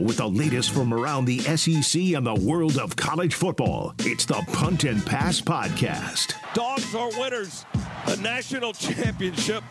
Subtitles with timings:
[0.00, 4.42] With the latest from around the SEC and the world of college football, it's the
[4.52, 6.34] Punt and Pass Podcast.
[6.54, 7.66] Dogs are winners.
[8.06, 9.62] A national championship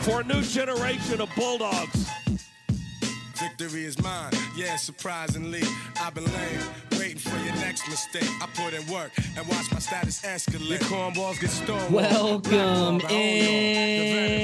[0.00, 2.08] for a new generation of Bulldogs.
[3.34, 5.62] Victory is mine, yeah, surprisingly.
[6.00, 6.60] I've been lame,
[6.92, 8.28] waiting for your next mistake.
[8.40, 10.68] I put in work and watch my status escalate.
[10.68, 11.92] Your cornballs get stolen.
[11.92, 14.43] Welcome in in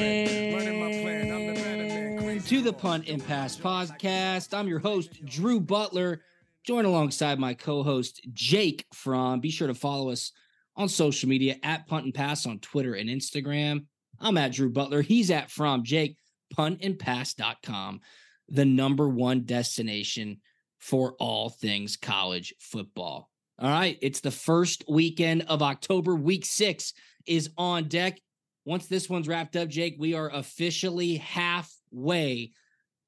[2.51, 4.59] to the Punt and Pass podcast.
[4.59, 6.21] I'm your host, Drew Butler,
[6.67, 9.39] joined alongside my co host, Jake Fromm.
[9.39, 10.33] Be sure to follow us
[10.75, 13.87] on social media at Punt and Pass on Twitter and Instagram.
[14.19, 15.01] I'm at Drew Butler.
[15.01, 16.17] He's at From Jake,
[16.59, 18.01] puntandpass.com,
[18.49, 20.41] the number one destination
[20.81, 23.31] for all things college football.
[23.61, 26.17] All right, it's the first weekend of October.
[26.17, 26.95] Week six
[27.29, 28.19] is on deck.
[28.65, 31.15] Once this one's wrapped up, Jake, we are officially
[31.91, 32.53] halfway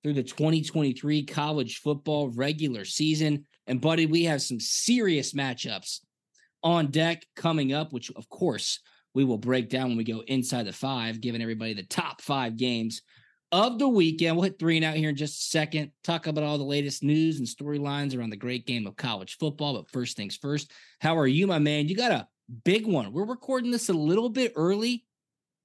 [0.02, 3.46] through the 2023 college football regular season.
[3.66, 6.00] And, buddy, we have some serious matchups
[6.62, 8.80] on deck coming up, which, of course,
[9.14, 12.56] we will break down when we go inside the five, giving everybody the top five
[12.56, 13.02] games
[13.52, 14.36] of the weekend.
[14.36, 17.02] We'll hit three and out here in just a second, talk about all the latest
[17.02, 19.74] news and storylines around the great game of college football.
[19.74, 21.88] But first things first, how are you, my man?
[21.88, 22.26] You got a
[22.64, 23.12] big one.
[23.12, 25.04] We're recording this a little bit early.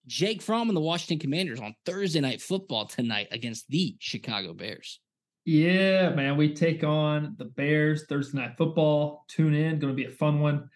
[0.08, 5.00] Jake Fromm and the Washington Commanders on Thursday night football tonight against the Chicago Bears.
[5.46, 9.26] Yeah, man, we take on the Bears Thursday night football.
[9.30, 10.70] Tune in, going to be a fun one.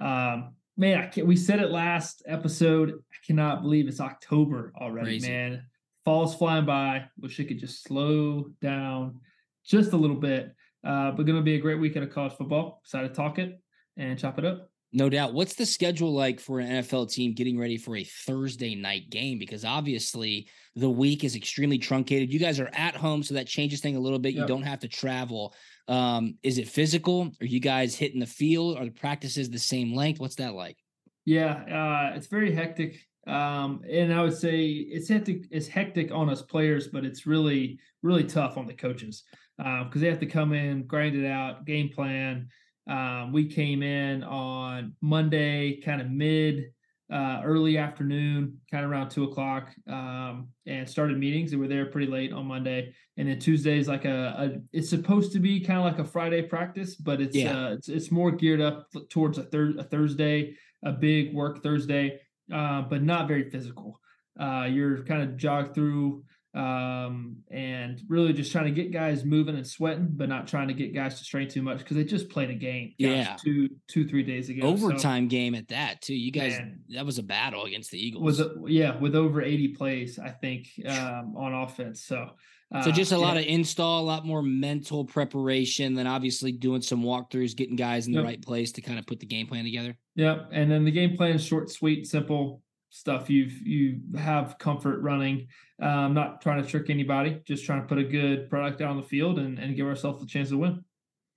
[0.00, 2.90] Um, man, I can't, we said it last episode.
[2.90, 5.30] I cannot believe it's October already, Crazy.
[5.30, 5.62] man.
[6.04, 7.04] Fall's flying by.
[7.18, 9.20] Wish it could just slow down
[9.64, 10.54] just a little bit.
[10.86, 12.80] Uh, but going to be a great weekend of college football.
[12.84, 13.58] Excited to talk it
[13.96, 14.70] and chop it up.
[14.96, 15.34] No doubt.
[15.34, 19.40] What's the schedule like for an NFL team getting ready for a Thursday night game?
[19.40, 22.32] Because obviously the week is extremely truncated.
[22.32, 24.34] You guys are at home, so that changes thing a little bit.
[24.34, 25.52] You don't have to travel.
[25.88, 27.32] Um, is it physical?
[27.40, 28.78] Are you guys hitting the field?
[28.78, 30.20] Are the practices the same length?
[30.20, 30.76] What's that like?
[31.24, 33.00] Yeah, uh, it's very hectic.
[33.26, 37.80] Um, and I would say it's hectic, it's hectic on us players, but it's really,
[38.02, 39.24] really tough on the coaches
[39.56, 42.48] because they have to come in, grind it out, game plan.
[42.86, 46.70] Um, we came in on Monday, kind of mid,
[47.12, 51.52] uh, early afternoon, kind of around two o'clock, um, and started meetings.
[51.52, 52.94] And we're there pretty late on Monday.
[53.16, 56.04] And then Tuesday is like a, a it's supposed to be kind of like a
[56.04, 57.66] Friday practice, but it's Yeah.
[57.68, 59.46] uh, it's it's more geared up towards a,
[59.78, 62.20] a Thursday, a big work Thursday,
[62.52, 64.00] uh, but not very physical.
[64.38, 69.56] Uh, you're kind of jog through um, and really just trying to get guys moving
[69.56, 72.28] and sweating, but not trying to get guys to strain too much because they just
[72.28, 72.94] played a game.
[72.98, 73.36] Yeah.
[73.42, 74.62] two two three days ago.
[74.62, 76.14] So- Overtime game at that too.
[76.14, 76.80] You guys, Man.
[76.90, 78.22] that was a battle against the Eagles.
[78.22, 82.30] Was a- yeah with over 80 plays i think um on offense so
[82.74, 86.50] uh, so just a lot yeah, of install, a lot more mental preparation, than obviously
[86.50, 88.26] doing some walkthroughs, getting guys in the Yep.
[88.26, 89.96] right place to kind of put the game plan together.
[90.16, 90.48] Yep.
[90.52, 92.62] and then the game plan is short sweet simple
[92.94, 95.48] stuff you've you have comfort running
[95.80, 98.96] um not trying to trick anybody just trying to put a good product out on
[98.96, 100.84] the field and, and give ourselves a chance to win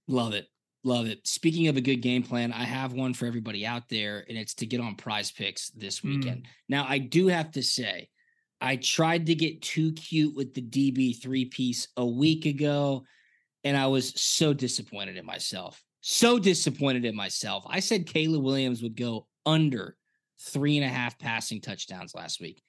[0.08, 0.48] Love it.
[0.86, 1.28] Love it.
[1.28, 4.54] Speaking of a good game plan, I have one for everybody out there, and it's
[4.54, 6.10] to get on prize picks this Mm.
[6.16, 6.48] weekend.
[6.70, 8.08] Now, I do have to say,
[8.62, 13.04] I tried to get too cute with the DB three piece a week ago,
[13.66, 15.84] and I was so disappointed in myself.
[16.00, 17.66] So disappointed in myself.
[17.68, 19.98] I said Caleb Williams would go under
[20.39, 22.62] three and a half passing touchdowns last week.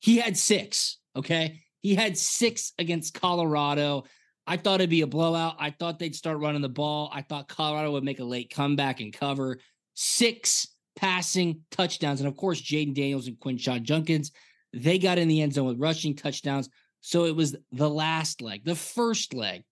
[0.00, 0.98] He had six.
[1.14, 1.62] Okay.
[1.80, 4.04] He had six against Colorado.
[4.46, 5.56] I thought it'd be a blowout.
[5.58, 7.10] I thought they'd start running the ball.
[7.12, 9.58] I thought Colorado would make a late comeback and cover
[9.94, 12.20] six passing touchdowns.
[12.20, 14.30] And of course, Jayden Daniels and Quinshon Judkins,
[14.72, 16.68] they got in the end zone with rushing touchdowns.
[17.00, 19.62] So it was the last leg, the first leg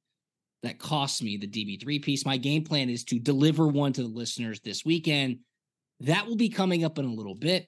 [0.62, 2.24] that cost me the DB3 piece.
[2.24, 5.38] My game plan is to deliver one to the listeners this weekend.
[6.04, 7.66] That will be coming up in a little bit.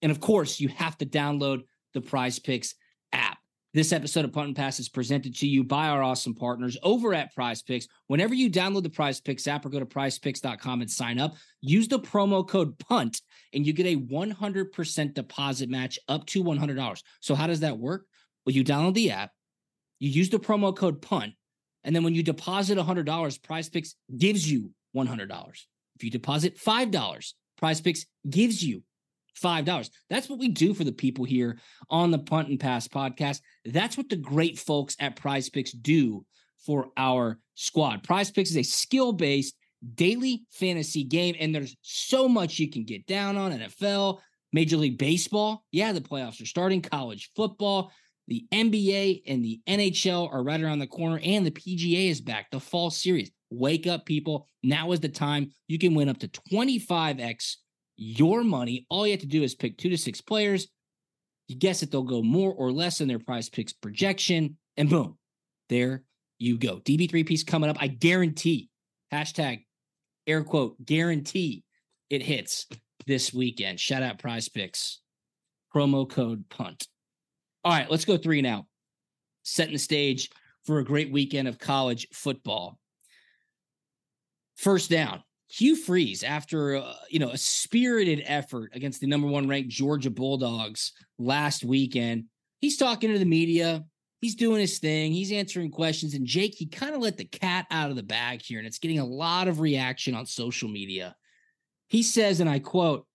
[0.00, 1.62] And of course, you have to download
[1.92, 2.74] the Prize Picks
[3.12, 3.38] app.
[3.72, 7.12] This episode of Punt and Pass is presented to you by our awesome partners over
[7.12, 7.88] at Prize Picks.
[8.06, 11.88] Whenever you download the Prize Picks app or go to prizepicks.com and sign up, use
[11.88, 13.20] the promo code PUNT
[13.52, 17.02] and you get a 100% deposit match up to $100.
[17.18, 18.06] So, how does that work?
[18.46, 19.32] Well, you download the app,
[19.98, 21.34] you use the promo code PUNT,
[21.82, 25.30] and then when you deposit $100, Prize Picks gives you $100.
[25.96, 28.82] If you deposit $5, Prize Picks gives you
[29.42, 29.90] $5.
[30.08, 31.58] That's what we do for the people here
[31.90, 33.40] on the Punt and Pass podcast.
[33.64, 36.24] That's what the great folks at Prize Picks do
[36.64, 38.02] for our squad.
[38.02, 39.56] Prize Picks is a skill based
[39.94, 44.20] daily fantasy game, and there's so much you can get down on NFL,
[44.52, 45.64] Major League Baseball.
[45.72, 47.92] Yeah, the playoffs are starting, college football.
[48.26, 52.50] The NBA and the NHL are right around the corner, and the PGA is back,
[52.50, 53.30] the fall series.
[53.58, 54.48] Wake up, people.
[54.62, 55.50] Now is the time.
[55.68, 57.56] You can win up to 25x
[57.96, 58.86] your money.
[58.88, 60.68] All you have to do is pick two to six players.
[61.48, 65.18] You guess that they'll go more or less than their prize picks projection, and boom,
[65.68, 66.04] there
[66.38, 66.78] you go.
[66.78, 67.76] DB3 piece coming up.
[67.80, 68.70] I guarantee,
[69.12, 69.64] hashtag
[70.26, 71.64] air quote, guarantee
[72.10, 72.66] it hits
[73.06, 73.78] this weekend.
[73.78, 75.00] Shout out prize picks.
[75.74, 76.88] Promo code punt.
[77.62, 78.66] All right, let's go three now.
[79.42, 80.30] Setting the stage
[80.64, 82.78] for a great weekend of college football.
[84.56, 89.48] First down, Hugh Freeze, after uh, you know a spirited effort against the number one
[89.48, 92.24] ranked Georgia Bulldogs last weekend,
[92.60, 93.84] he's talking to the media.
[94.20, 95.12] He's doing his thing.
[95.12, 96.14] He's answering questions.
[96.14, 98.78] And Jake, he kind of let the cat out of the bag here, and it's
[98.78, 101.14] getting a lot of reaction on social media.
[101.88, 103.06] He says, and I quote,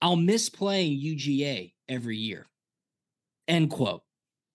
[0.00, 2.46] I'll miss playing UGA every year.
[3.46, 4.02] End quote.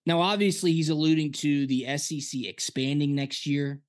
[0.06, 3.80] Now, obviously, he's alluding to the SEC expanding next year.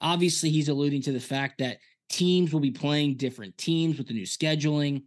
[0.00, 1.78] Obviously, he's alluding to the fact that
[2.08, 5.04] teams will be playing different teams with the new scheduling.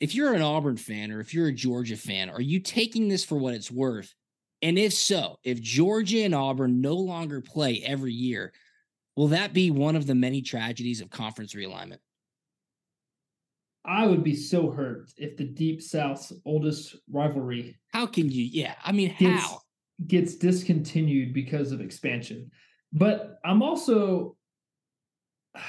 [0.00, 3.24] If you're an Auburn fan or if you're a Georgia fan, are you taking this
[3.24, 4.14] for what it's worth?
[4.62, 8.52] And if so, if Georgia and Auburn no longer play every year,
[9.14, 11.98] will that be one of the many tragedies of conference realignment?
[13.84, 17.78] I would be so hurt if the Deep South's oldest rivalry.
[17.92, 18.42] How can you?
[18.44, 19.60] Yeah, I mean, gets, how
[20.06, 22.50] gets discontinued because of expansion?
[22.96, 24.36] But I'm also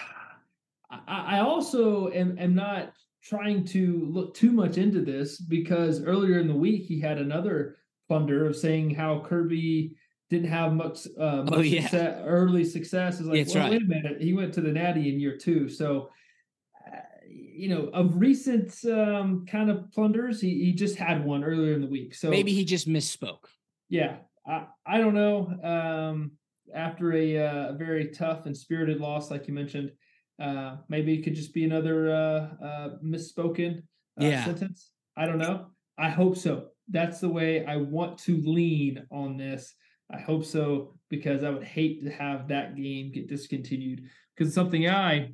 [0.90, 6.48] I also am, am not trying to look too much into this because earlier in
[6.48, 7.76] the week he had another
[8.08, 9.98] plunder of saying how Kirby
[10.30, 11.82] didn't have much, uh, much oh, yeah.
[11.82, 13.20] success, early success.
[13.20, 13.72] Is like, That's well, right.
[13.74, 16.10] wait a minute, he went to the Natty in year two, so
[16.88, 21.74] uh, you know of recent um, kind of plunders, he he just had one earlier
[21.74, 22.16] in the week.
[22.16, 23.46] So maybe he just misspoke.
[23.90, 25.48] Yeah, I I don't know.
[25.64, 26.32] Um,
[26.74, 29.92] after a uh, very tough and spirited loss, like you mentioned.
[30.40, 33.80] Uh, maybe it could just be another uh, uh, misspoken
[34.22, 34.46] uh, Yeah.
[34.46, 34.92] sentence.
[35.16, 35.68] I don't know.
[35.98, 36.68] I hope so.
[36.90, 39.74] That's the way I want to lean on this.
[40.12, 44.04] I hope so because I would hate to have that game get discontinued
[44.36, 45.34] because it's something I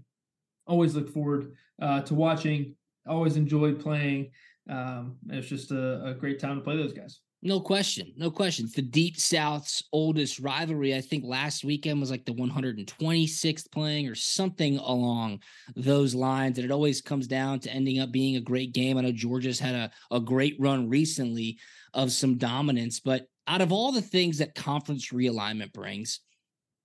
[0.65, 2.75] always look forward uh, to watching.
[3.05, 4.31] Always enjoyed playing.
[4.69, 7.19] Um, it's just a, a great time to play those guys.
[7.45, 8.13] No question.
[8.15, 8.63] No question.
[8.63, 10.95] It's the Deep South's oldest rivalry.
[10.95, 15.41] I think last weekend was like the 126th playing or something along
[15.75, 16.57] those lines.
[16.57, 18.97] And it always comes down to ending up being a great game.
[18.97, 21.59] I know Georgia's had a, a great run recently
[21.93, 26.21] of some dominance, but out of all the things that conference realignment brings,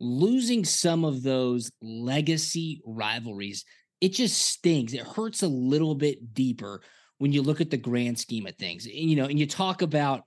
[0.01, 3.65] losing some of those legacy rivalries,
[4.01, 4.93] it just stings.
[4.93, 6.83] It hurts a little bit deeper
[7.19, 8.87] when you look at the grand scheme of things.
[8.87, 10.25] And, you know, and you talk about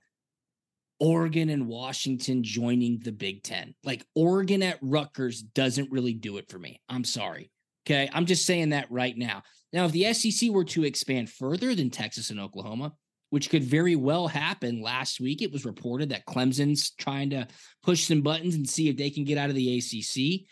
[1.02, 3.74] Oregon and Washington joining the Big Ten.
[3.82, 6.80] Like Oregon at Rutgers doesn't really do it for me.
[6.88, 7.50] I'm sorry.
[7.84, 8.08] Okay.
[8.12, 9.42] I'm just saying that right now.
[9.72, 12.92] Now, if the SEC were to expand further than Texas and Oklahoma,
[13.30, 17.48] which could very well happen last week, it was reported that Clemson's trying to
[17.82, 20.46] push some buttons and see if they can get out of the ACC.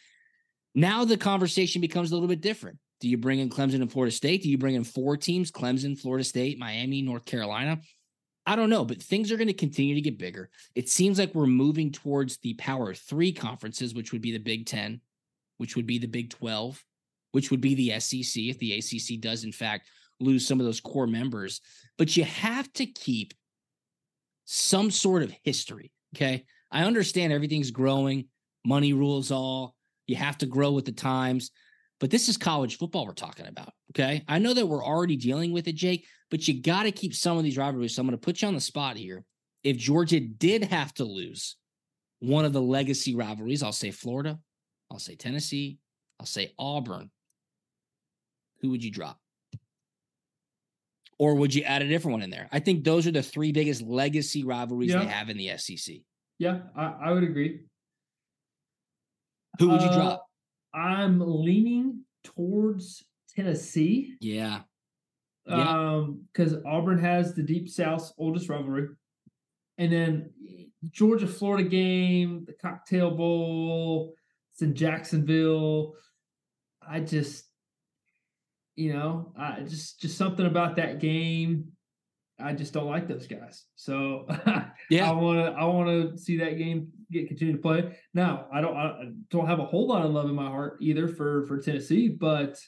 [0.74, 2.78] Now the conversation becomes a little bit different.
[3.00, 4.42] Do you bring in Clemson and Florida State?
[4.42, 7.80] Do you bring in four teams Clemson, Florida State, Miami, North Carolina?
[8.50, 10.50] I don't know, but things are going to continue to get bigger.
[10.74, 14.66] It seems like we're moving towards the power three conferences, which would be the Big
[14.66, 15.00] Ten,
[15.58, 16.84] which would be the Big 12,
[17.30, 19.88] which would be the SEC if the ACC does, in fact,
[20.18, 21.60] lose some of those core members.
[21.96, 23.34] But you have to keep
[24.46, 25.92] some sort of history.
[26.16, 26.44] Okay.
[26.72, 28.24] I understand everything's growing,
[28.66, 29.76] money rules all.
[30.08, 31.52] You have to grow with the times.
[32.00, 33.72] But this is college football we're talking about.
[33.92, 34.24] Okay.
[34.26, 37.36] I know that we're already dealing with it, Jake, but you got to keep some
[37.36, 37.94] of these rivalries.
[37.94, 39.24] So I'm going to put you on the spot here.
[39.62, 41.56] if Georgia did have to lose
[42.20, 44.38] one of the legacy rivalries, I'll say Florida,
[44.90, 45.78] I'll say Tennessee,
[46.18, 47.10] I'll say Auburn.
[48.62, 49.18] Who would you drop?
[51.18, 52.48] Or would you add a different one in there?
[52.50, 55.00] I think those are the three biggest legacy rivalries Yeah.
[55.00, 55.96] they have in the SEC.
[56.38, 57.60] Yeah, I, I would agree.
[59.58, 60.26] Who would you Uh, drop?
[60.74, 64.16] I'm leaning towards Tennessee.
[64.20, 64.60] Yeah.
[65.46, 65.68] Yeah.
[65.68, 68.88] Um, because Auburn has the Deep South's oldest rivalry,
[69.78, 70.30] and then
[70.90, 74.14] Georgia Florida game, the Cocktail Bowl,
[74.52, 75.94] it's in Jacksonville.
[76.86, 77.44] I just,
[78.76, 81.72] you know, I just just something about that game.
[82.38, 83.64] I just don't like those guys.
[83.76, 84.26] So
[84.90, 85.10] Yeah.
[85.10, 87.96] I want to I want to see that game get continue to play.
[88.14, 91.08] Now I don't I don't have a whole lot of love in my heart either
[91.08, 92.58] for for Tennessee, but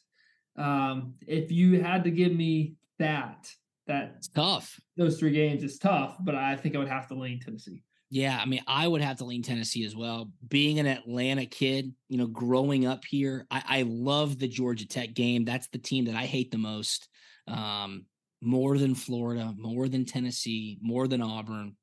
[0.57, 3.51] um, if you had to give me that
[3.87, 4.79] that It's tough.
[4.97, 6.17] those three games, is tough.
[6.21, 7.83] But I think I would have to lean Tennessee.
[8.11, 10.31] Yeah, I mean, I would have to lean Tennessee as well.
[10.47, 15.15] Being an Atlanta kid, you know, growing up here, I, I love the Georgia Tech
[15.15, 15.47] game.
[15.47, 17.09] That's the team that I hate the most.
[17.49, 18.05] Um,
[18.43, 21.75] more than Florida, more than Tennessee, more than Auburn.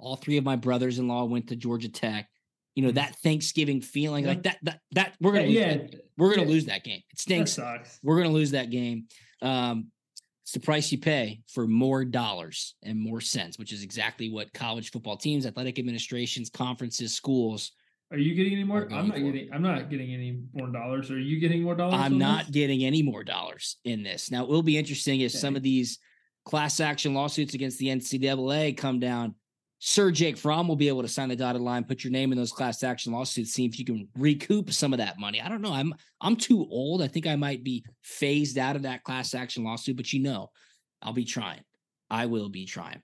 [0.00, 2.28] All three of my brothers-in-law went to Georgia Tech.
[2.74, 4.30] You know, that Thanksgiving feeling, Yeah.
[4.30, 5.98] like that, that, that we're gonna Yeah, lose yeah.
[6.16, 7.02] We're gonna lose that game.
[7.10, 7.58] It stinks.
[8.02, 9.06] We're gonna lose that game.
[9.42, 9.88] Um,
[10.42, 14.52] it's the price you pay for more dollars and more cents, which is exactly what
[14.52, 17.72] college football teams, athletic administrations, conferences, schools.
[18.12, 18.88] Are you getting any more?
[18.92, 19.52] I'm not for getting.
[19.52, 21.10] I'm not getting any more dollars.
[21.10, 21.94] Are you getting more dollars?
[21.94, 22.54] I'm not this?
[22.54, 24.30] getting any more dollars in this.
[24.30, 25.98] Now, it will be interesting if some of these
[26.44, 29.34] class action lawsuits against the NCAA come down.
[29.82, 32.38] Sir Jake Fromm will be able to sign the dotted line, put your name in
[32.38, 35.40] those class action lawsuits, see if you can recoup some of that money.
[35.40, 35.72] I don't know.
[35.72, 37.02] I'm I'm too old.
[37.02, 40.50] I think I might be phased out of that class action lawsuit, but you know,
[41.00, 41.62] I'll be trying.
[42.10, 43.00] I will be trying.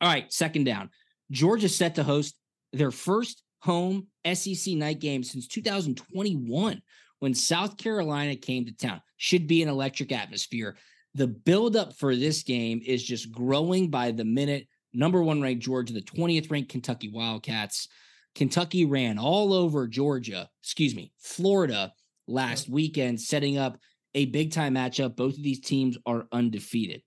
[0.00, 0.88] All right, second down.
[1.30, 2.34] Georgia set to host
[2.72, 6.80] their first home SEC night game since 2021
[7.18, 9.02] when South Carolina came to town.
[9.18, 10.76] Should be an electric atmosphere.
[11.14, 14.66] The buildup for this game is just growing by the minute.
[14.92, 17.88] Number one ranked Georgia, the 20th ranked Kentucky Wildcats.
[18.34, 21.92] Kentucky ran all over Georgia, excuse me, Florida
[22.26, 23.78] last weekend, setting up
[24.14, 25.16] a big time matchup.
[25.16, 27.02] Both of these teams are undefeated.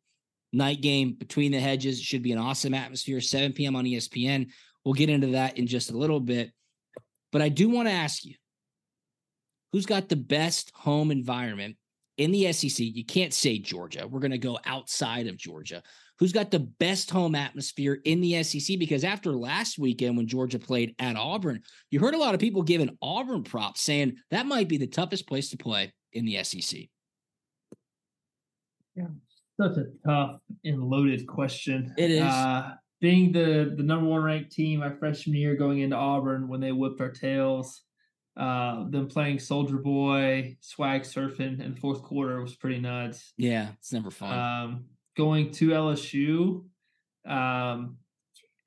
[0.52, 3.76] Night game between the hedges should be an awesome atmosphere, 7 p.m.
[3.76, 4.50] on ESPN.
[4.86, 6.52] We'll get into that in just a little bit.
[7.32, 8.36] But I do want to ask you
[9.72, 11.78] who's got the best home environment
[12.18, 12.80] in the SEC?
[12.80, 14.08] You can't say Georgia.
[14.08, 15.82] We're going to go outside of Georgia.
[16.24, 18.80] Who's got the best home atmosphere in the SEC?
[18.80, 21.62] Because after last weekend, when Georgia played at Auburn,
[21.92, 25.28] you heard a lot of people giving Auburn props, saying that might be the toughest
[25.28, 26.84] place to play in the SEC.
[28.96, 29.08] Yeah,
[29.60, 31.94] Such a tough and loaded question.
[31.98, 32.22] It is.
[32.22, 36.62] Uh, being the the number one ranked team my freshman year going into Auburn when
[36.62, 37.82] they whipped our tails,
[38.38, 43.34] uh, them playing Soldier Boy, swag surfing in fourth quarter was pretty nuts.
[43.38, 44.40] Yeah, it's never fun.
[44.40, 46.64] Um, going to LSU,
[47.26, 47.98] um,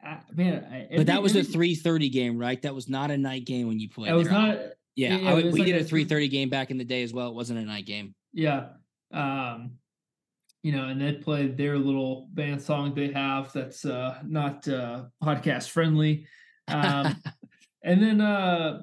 [0.03, 2.61] I, man, but that every- was a every- 3:30 game, right?
[2.63, 4.11] That was not a night game when you played.
[4.11, 4.39] It was there.
[4.39, 4.59] not.
[4.95, 7.03] Yeah, yeah, I was we like did a three- 3:30 game back in the day
[7.03, 7.29] as well.
[7.29, 8.15] It wasn't a night game.
[8.33, 8.69] Yeah.
[9.13, 9.73] Um,
[10.63, 15.05] you know, and they played their little band song they have that's uh not uh
[15.23, 16.27] podcast friendly.
[16.69, 17.15] Um
[17.85, 18.83] and then uh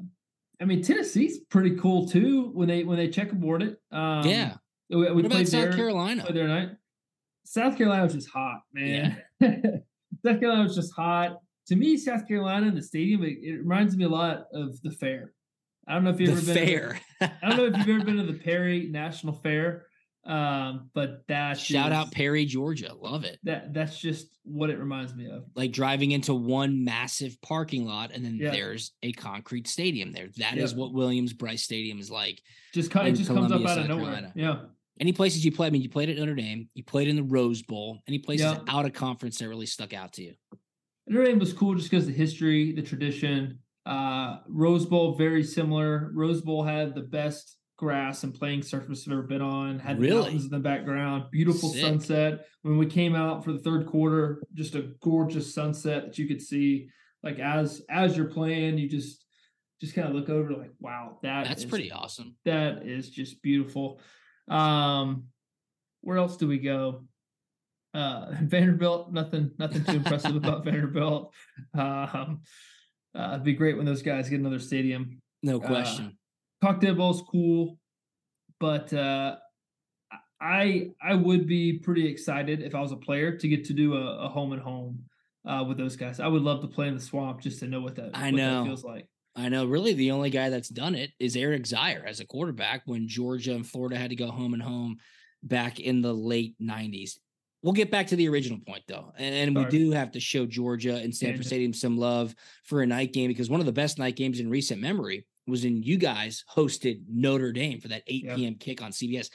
[0.62, 3.82] I mean Tennessee's pretty cool too when they when they checkerboard it.
[3.92, 4.56] Um yeah.
[4.90, 6.26] we, we What about played South Carolina?
[6.32, 6.70] their night.
[7.46, 9.18] South Carolina was just hot, man.
[9.42, 11.38] South Carolina was just hot.
[11.68, 14.92] To me, South Carolina and the stadium, it, it reminds me a lot of the
[14.92, 15.34] fair.
[15.88, 17.36] I don't know if you've The ever been to fair.
[17.42, 19.86] I don't know if you've ever been to the Perry National Fair,
[20.26, 22.94] um, but that Shout is- out Perry, Georgia.
[22.94, 23.40] Love it.
[23.44, 25.44] That that's just what it reminds me of.
[25.56, 28.52] Like driving into one massive parking lot and then Yeah.
[28.52, 30.30] there's a concrete stadium there.
[30.38, 30.78] That is Yeah.
[30.80, 32.42] what Williams Brice Stadium is like.
[32.74, 34.04] Just it in just comes up Columbia, out of nowhere.
[34.06, 34.34] Carolina.
[34.36, 34.60] Yeah,
[35.00, 35.68] Any places you play?
[35.68, 38.00] I mean, you played at Notre Dame, you played in the Rose Bowl.
[38.08, 38.60] Any places Yeah.
[38.68, 40.34] out of conference that really stuck out to you?
[41.08, 43.60] Notre Dame was cool just because the history, the tradition.
[43.86, 46.12] Uh, Rose Bowl very similar.
[46.14, 49.80] Rose Bowl had the best grass and playing surface I've ever been on.
[49.80, 50.22] Had Really?
[50.22, 51.82] mountains in the background, beautiful Sick.
[51.82, 52.46] sunset.
[52.62, 56.42] When we came out for the third quarter, just a gorgeous sunset that you could
[56.42, 56.88] see.
[57.24, 59.26] Like as as you're playing, you just
[59.82, 62.36] just kind of look over like, wow, that That's is pretty awesome.
[62.46, 64.00] that is just beautiful.
[64.50, 65.26] Um,
[66.02, 67.04] where else do we go?
[67.94, 71.34] Uh, Vanderbilt, nothing, nothing too impressive about Vanderbilt.
[71.74, 72.42] Um,
[73.16, 75.22] uh, it'd be great when those guys get another stadium.
[75.42, 75.74] No question.
[75.74, 76.18] Uh, question.
[76.62, 77.78] Cocktail Bowl's cool,
[78.60, 79.36] but uh,
[80.40, 83.96] I I would be pretty excited if I was a player to get to do
[83.96, 85.06] a, a home and home.
[85.46, 86.20] uh, with those guys.
[86.20, 88.36] I would love to play in the swamp just to know what that I what
[88.36, 89.08] know that feels like.
[89.36, 89.66] I know.
[89.66, 93.54] Really, the only guy that's done it is Eric Zeier as a quarterback when Georgia
[93.54, 94.98] and Florida had to go home and home
[95.42, 97.14] back in the late '90s.
[97.64, 100.46] We'll get back to the original point though, and, and we do have to show
[100.46, 102.36] Georgia and Sanford Stadium some love
[102.66, 105.66] for a night game because one of the best night games in recent memory was
[105.66, 108.56] in you guys hosted Notre Dame for that 8 p.m.
[108.56, 109.30] kick on CBS.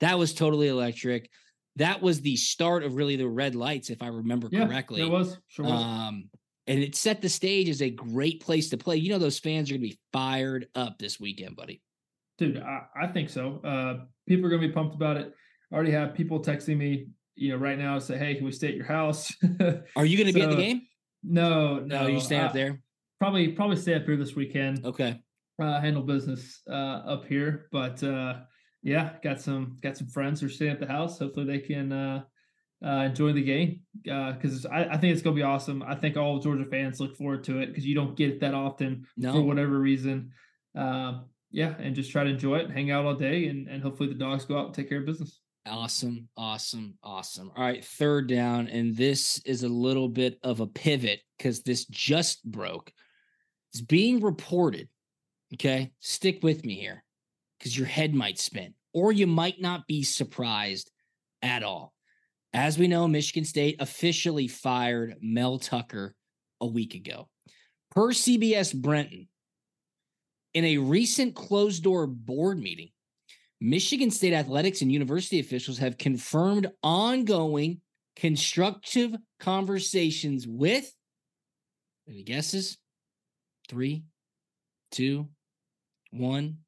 [0.00, 1.30] That was totally electric.
[1.76, 5.02] That was the start of really the red lights, if I remember yeah, correctly.
[5.02, 5.38] It was.
[5.48, 5.82] Sure was.
[5.82, 6.28] Um,
[6.70, 8.94] and it set the stage as a great place to play.
[8.96, 11.82] You know, those fans are going to be fired up this weekend, buddy.
[12.38, 13.60] Dude, I, I think so.
[13.64, 15.34] Uh, people are going to be pumped about it.
[15.72, 18.68] I already have people texting me, you know, right now say, "Hey, can we stay
[18.68, 19.34] at your house?"
[19.96, 20.82] are you going to so, be at the game?
[21.24, 22.02] No, no.
[22.02, 22.80] no you staying up there?
[23.18, 24.86] Probably, probably stay up here this weekend.
[24.86, 25.20] Okay.
[25.60, 28.36] Uh, handle business uh, up here, but uh,
[28.82, 31.18] yeah, got some got some friends who are staying at the house.
[31.18, 31.92] Hopefully, they can
[32.84, 35.82] uh, enjoy the game because uh, I, I, think it's going to be awesome.
[35.82, 38.54] I think all Georgia fans look forward to it because you don't get it that
[38.54, 39.32] often no.
[39.32, 40.32] for whatever reason.
[40.76, 41.20] Uh,
[41.50, 44.14] yeah, and just try to enjoy it, hang out all day, and, and hopefully the
[44.14, 45.40] dogs go out and take care of business.
[45.66, 47.50] Awesome, awesome, awesome.
[47.54, 51.84] All right, third down, and this is a little bit of a pivot because this
[51.86, 52.92] just broke.
[53.72, 54.88] It's being reported.
[55.54, 57.04] Okay, stick with me here
[57.58, 60.90] because your head might spin, or you might not be surprised
[61.42, 61.92] at all.
[62.52, 66.14] As we know, Michigan State officially fired Mel Tucker
[66.60, 67.28] a week ago.
[67.92, 69.28] Per CBS Brenton,
[70.54, 72.90] in a recent closed door board meeting,
[73.60, 77.80] Michigan State athletics and university officials have confirmed ongoing
[78.16, 80.92] constructive conversations with
[82.08, 82.78] any guesses?
[83.68, 84.04] Three,
[84.90, 85.28] two,
[86.10, 86.58] one.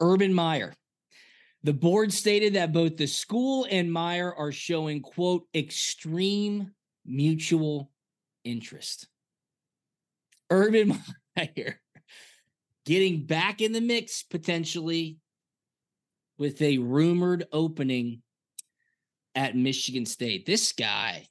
[0.00, 0.74] Urban Meyer.
[1.64, 6.72] The board stated that both the school and Meyer are showing, quote, extreme
[7.06, 7.90] mutual
[8.44, 9.08] interest.
[10.50, 11.00] Urban
[11.36, 11.80] Meyer
[12.84, 15.16] getting back in the mix potentially
[16.36, 18.20] with a rumored opening
[19.34, 20.44] at Michigan State.
[20.44, 21.26] This guy,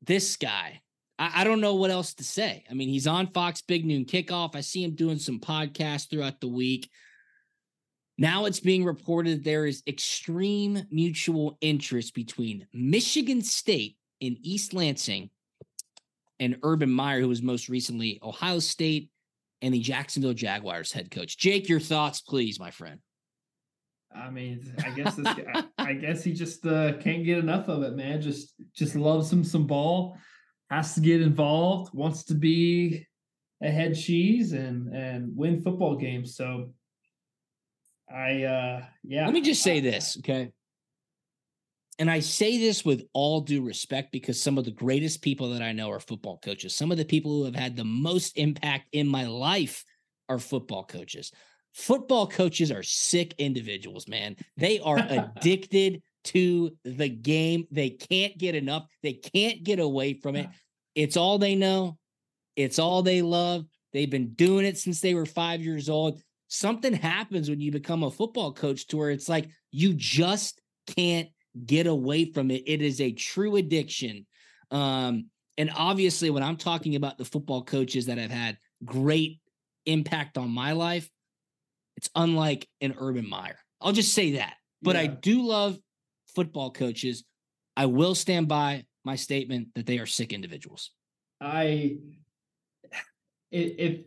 [0.00, 0.80] this guy,
[1.18, 2.64] I, I, don't know what else to say.
[2.70, 4.56] I mean, he's on Fox Big Noon Kickoff.
[4.56, 6.90] I see him doing some podcasts throughout the week.
[8.20, 15.30] Now it's being reported there is extreme mutual interest between Michigan State in East Lansing
[16.38, 19.08] and Urban Meyer, who was most recently Ohio State
[19.62, 21.38] and the Jacksonville Jaguars head coach.
[21.38, 23.00] Jake, your thoughts, please, my friend.
[24.14, 27.82] I mean, I guess this guy, I guess he just uh, can't get enough of
[27.84, 28.20] it, man.
[28.20, 30.18] Just just loves him some ball,
[30.68, 33.06] has to get involved, wants to be
[33.62, 36.36] a head cheese and and win football games.
[36.36, 36.74] So
[38.12, 39.24] I uh yeah.
[39.24, 40.50] Let me just say this, okay?
[41.98, 45.60] And I say this with all due respect because some of the greatest people that
[45.60, 46.74] I know are football coaches.
[46.74, 49.84] Some of the people who have had the most impact in my life
[50.28, 51.30] are football coaches.
[51.74, 54.36] Football coaches are sick individuals, man.
[54.56, 54.98] They are
[55.36, 57.66] addicted to the game.
[57.70, 58.86] They can't get enough.
[59.02, 60.48] They can't get away from it.
[60.96, 61.96] It's all they know.
[62.56, 63.64] It's all they love.
[63.92, 68.02] They've been doing it since they were 5 years old something happens when you become
[68.02, 70.60] a football coach to where it's like you just
[70.96, 71.28] can't
[71.64, 72.64] get away from it.
[72.66, 74.26] It is a true addiction.
[74.70, 79.40] Um, and obviously, when I'm talking about the football coaches that have had great
[79.86, 81.08] impact on my life,
[81.96, 83.58] it's unlike an Urban Meyer.
[83.80, 84.54] I'll just say that.
[84.82, 85.02] But yeah.
[85.02, 85.78] I do love
[86.34, 87.24] football coaches.
[87.76, 90.90] I will stand by my statement that they are sick individuals.
[91.40, 91.98] I
[93.52, 94.00] if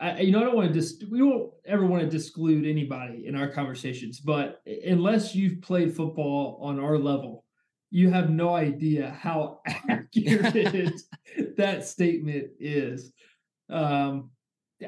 [0.00, 3.26] I, you know, I don't want to dis- we don't ever want to disclude anybody
[3.26, 7.44] in our conversations, but unless you've played football on our level,
[7.90, 10.92] you have no idea how accurate
[11.56, 13.12] that statement is.
[13.68, 14.30] Um,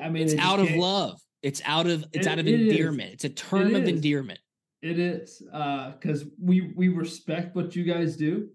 [0.00, 1.20] I mean, it's out of love.
[1.42, 3.08] It's out of it's it, out of it endearment.
[3.08, 3.14] Is.
[3.14, 3.88] It's a term it of is.
[3.88, 4.38] endearment.
[4.82, 8.48] It is because uh, we we respect what you guys do.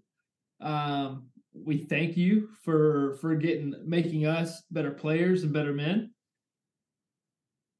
[0.60, 6.12] Um, we thank you for for getting making us better players and better men.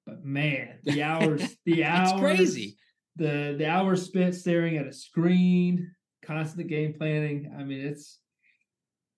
[0.06, 2.76] But man, the hours, the hours, crazy.
[3.16, 5.90] The the hours spent staring at a screen,
[6.22, 7.52] constant game planning.
[7.58, 8.18] I mean, it's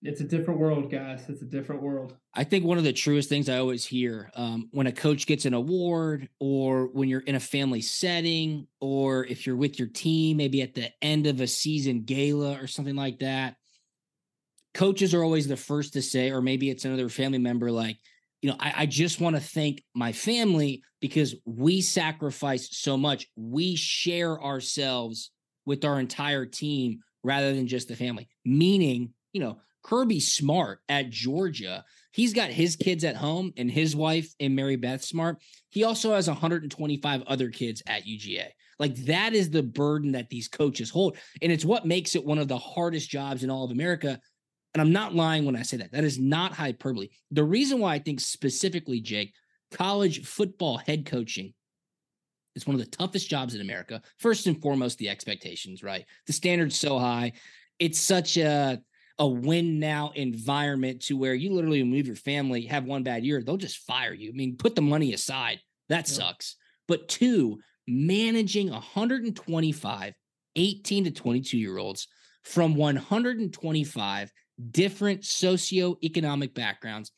[0.01, 1.25] it's a different world, guys.
[1.27, 2.15] It's a different world.
[2.33, 5.45] I think one of the truest things I always hear um, when a coach gets
[5.45, 10.37] an award, or when you're in a family setting, or if you're with your team,
[10.37, 13.57] maybe at the end of a season gala or something like that.
[14.73, 17.97] Coaches are always the first to say, or maybe it's another family member, like,
[18.41, 23.27] you know, I, I just want to thank my family because we sacrifice so much.
[23.35, 25.31] We share ourselves
[25.65, 28.27] with our entire team rather than just the family.
[28.45, 33.95] Meaning, you know, Kirby Smart at Georgia, he's got his kids at home and his
[33.95, 35.37] wife and Mary Beth Smart.
[35.69, 38.47] He also has 125 other kids at UGA.
[38.77, 41.17] Like that is the burden that these coaches hold.
[41.41, 44.19] And it's what makes it one of the hardest jobs in all of America.
[44.73, 45.91] And I'm not lying when I say that.
[45.91, 47.09] That is not hyperbole.
[47.31, 49.33] The reason why I think specifically, Jake,
[49.71, 51.53] college football head coaching
[52.55, 54.01] is one of the toughest jobs in America.
[54.17, 56.05] First and foremost, the expectations, right?
[56.27, 57.33] The standard's so high.
[57.79, 58.81] It's such a
[59.19, 63.43] a win now environment to where you literally move your family, have one bad year,
[63.43, 64.29] they'll just fire you.
[64.29, 65.59] I mean, put the money aside.
[65.89, 66.15] That yeah.
[66.15, 66.55] sucks.
[66.87, 70.13] But two, managing 125
[70.55, 72.07] 18 to 22 year olds
[72.43, 74.31] from 125
[74.71, 77.11] different socioeconomic backgrounds.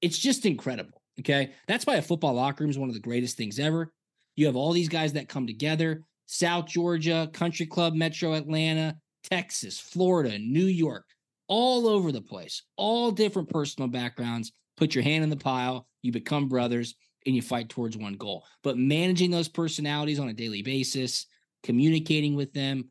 [0.00, 1.02] It's just incredible.
[1.20, 1.52] Okay.
[1.68, 3.92] That's why a football locker room is one of the greatest things ever.
[4.34, 9.78] You have all these guys that come together South Georgia, Country Club, Metro Atlanta, Texas,
[9.78, 11.04] Florida, New York,
[11.46, 14.52] all over the place, all different personal backgrounds.
[14.78, 16.94] Put your hand in the pile, you become brothers,
[17.26, 18.44] and you fight towards one goal.
[18.62, 21.26] But managing those personalities on a daily basis,
[21.62, 22.90] communicating with them,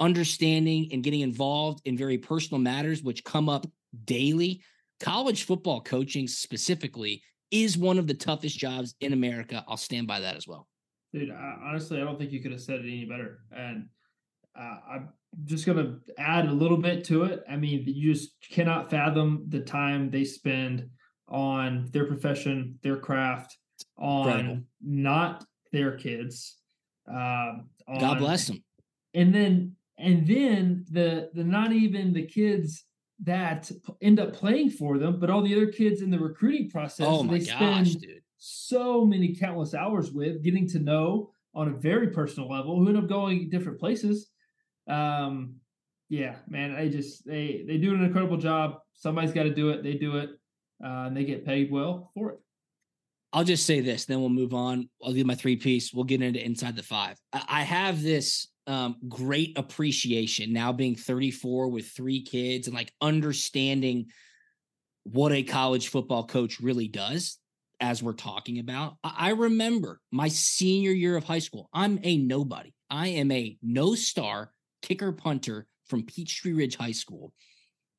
[0.00, 3.66] understanding and getting involved in very personal matters which come up
[4.04, 4.62] daily.
[5.00, 9.64] College football coaching specifically is one of the toughest jobs in America.
[9.68, 10.68] I'll stand by that as well.
[11.12, 13.40] Dude, I, honestly, I don't think you could have said it any better.
[13.50, 13.86] And
[14.58, 15.08] uh, I'm
[15.44, 17.44] just going to add a little bit to it.
[17.48, 20.88] I mean, you just cannot fathom the time they spend
[21.28, 23.56] on their profession, their craft,
[23.96, 24.62] on Incredible.
[24.82, 26.56] not their kids.
[27.08, 28.62] Um, on, God bless them.
[29.14, 32.84] And then, and then the the not even the kids
[33.24, 37.06] that end up playing for them, but all the other kids in the recruiting process.
[37.08, 38.22] Oh my they gosh, dude!
[38.38, 42.98] So many countless hours with getting to know on a very personal level, who end
[42.98, 44.28] up going different places.
[44.88, 45.56] Um,
[46.08, 48.78] yeah, man, I just they they do an incredible job.
[48.94, 49.82] Somebody's got to do it.
[49.82, 50.30] They do it,
[50.82, 52.38] uh, and they get paid well for it.
[53.32, 54.88] I'll just say this, then we'll move on.
[55.04, 55.92] I'll do my three piece.
[55.92, 57.18] We'll get into inside the five.
[57.32, 64.06] I have this um, great appreciation now being 34 with three kids and like understanding
[65.04, 67.38] what a college football coach really does
[67.80, 68.96] as we're talking about.
[69.02, 71.70] I remember my senior year of high school.
[71.72, 72.74] I'm a nobody.
[72.90, 74.52] I am a no star
[74.82, 77.32] kicker punter from Peachtree Ridge High School.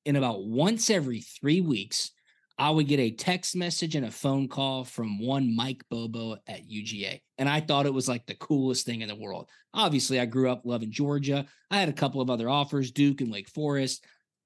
[0.06, 2.12] And about once every three weeks,
[2.60, 6.70] I would get a text message and a phone call from one Mike Bobo at
[6.70, 7.22] UGA.
[7.38, 9.50] And I thought it was like the coolest thing in the world.
[9.74, 11.46] Obviously, I grew up loving Georgia.
[11.72, 14.04] I had a couple of other offers, Duke and Wake Forest.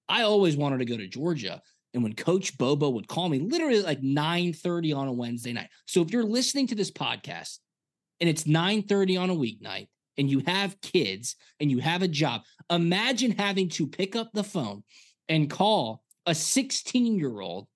[0.07, 1.59] I always wanted to go to Georgia.
[1.95, 5.69] And when Coach Bobo would call me literally like 9:30 on a Wednesday night.
[5.87, 7.57] So if you're listening to this podcast
[8.19, 9.87] and it's 9:30 on a weeknight
[10.19, 14.43] and you have kids and you have a job, imagine having to pick up the
[14.43, 14.83] phone
[15.27, 17.67] and call a 16 year old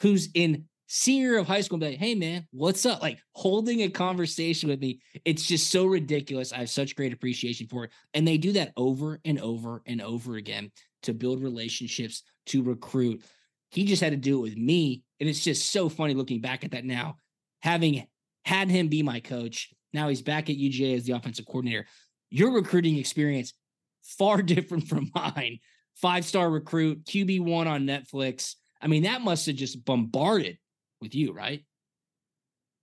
[0.00, 3.00] who's in senior of high school and be like, hey man, what's up?
[3.00, 5.00] Like holding a conversation with me.
[5.24, 6.52] It's just so ridiculous.
[6.52, 7.90] I have such great appreciation for it.
[8.12, 10.72] And they do that over and over and over again
[11.04, 13.22] to build relationships, to recruit.
[13.70, 15.04] He just had to do it with me.
[15.20, 17.16] And it's just so funny looking back at that now,
[17.60, 18.04] having
[18.44, 19.70] had him be my coach.
[19.92, 21.86] Now he's back at UGA as the offensive coordinator.
[22.30, 23.54] Your recruiting experience
[24.02, 25.60] far different from mine.
[25.94, 30.58] Five star recruit, QB1 on Netflix I mean, that must have just bombarded
[31.00, 31.64] with you, right?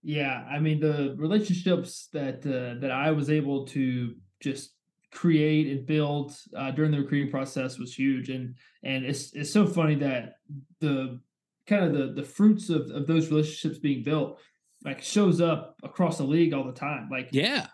[0.04, 4.74] Yeah, I mean the relationships that uh, that I was able to just
[5.12, 9.66] create and build uh, during the recruiting process was huge, and and it's it's so
[9.66, 10.36] funny that
[10.80, 11.20] the
[11.66, 14.40] kind of the the fruits of, of those relationships being built
[14.86, 17.10] like shows up across the league all the time.
[17.12, 17.68] Like yeah,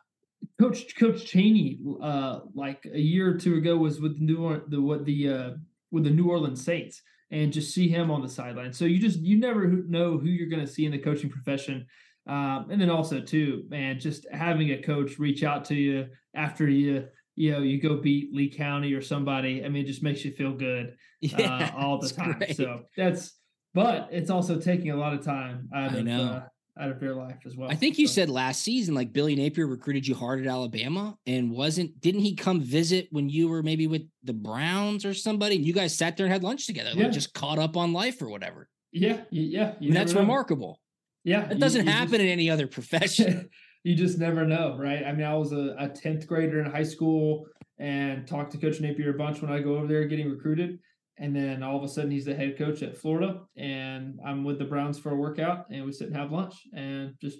[0.59, 4.81] Coach Coach Chaney, uh, like a year or two ago, was with the New the
[4.81, 5.49] what the uh,
[5.91, 7.01] with the New Orleans Saints,
[7.33, 8.71] and just see him on the sideline.
[8.71, 11.87] So you just you never know who you're going to see in the coaching profession.
[12.27, 16.69] Um, and then also too, man, just having a coach reach out to you after
[16.69, 19.65] you you know you go beat Lee County or somebody.
[19.65, 22.37] I mean, it just makes you feel good yeah, uh, all the time.
[22.37, 22.55] Great.
[22.55, 23.33] So that's
[23.73, 26.23] but it's also taking a lot of time out I of know.
[26.23, 26.43] Uh,
[26.79, 27.69] out of your life as well.
[27.69, 31.51] I think you said last season, like Billy Napier recruited you hard at Alabama, and
[31.51, 35.65] wasn't didn't he come visit when you were maybe with the Browns or somebody, and
[35.65, 37.03] you guys sat there and had lunch together, yeah.
[37.03, 38.69] like just caught up on life or whatever.
[38.91, 40.21] Yeah, yeah, that's know.
[40.21, 40.79] remarkable.
[41.23, 43.49] Yeah, It doesn't you, you happen just, in any other profession.
[43.83, 45.05] you just never know, right?
[45.05, 47.45] I mean, I was a tenth grader in high school
[47.79, 50.79] and talked to Coach Napier a bunch when I go over there getting recruited.
[51.19, 54.57] And then all of a sudden, he's the head coach at Florida, and I'm with
[54.57, 57.37] the Browns for a workout, and we sit and have lunch and just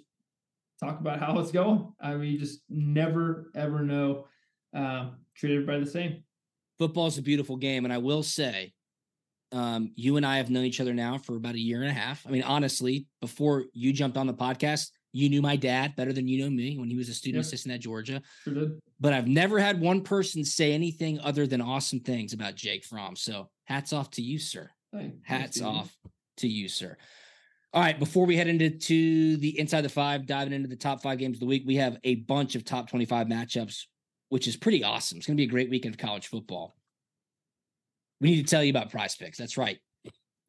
[0.78, 1.92] talk about how it's going.
[2.00, 4.26] I mean, you just never ever know.
[4.74, 6.22] Um, treat everybody the same.
[6.78, 8.72] Football is a beautiful game, and I will say,
[9.52, 11.94] Um, you and I have known each other now for about a year and a
[11.94, 12.26] half.
[12.26, 16.26] I mean, honestly, before you jumped on the podcast, you knew my dad better than
[16.26, 17.46] you know me when he was a student yep.
[17.46, 18.20] assistant at Georgia.
[18.42, 18.80] Sure did.
[18.98, 23.14] But I've never had one person say anything other than awesome things about Jake Fromm.
[23.14, 24.70] So hats off to you, sir.
[25.22, 25.96] Hats off
[26.38, 26.96] to you, sir.
[27.72, 31.02] All right, before we head into to the inside the five, diving into the top
[31.02, 33.82] five games of the week, we have a bunch of top 25 matchups,
[34.28, 35.18] which is pretty awesome.
[35.18, 36.76] It's going to be a great weekend of college football.
[38.20, 39.38] We need to tell you about prize picks.
[39.38, 39.78] That's right.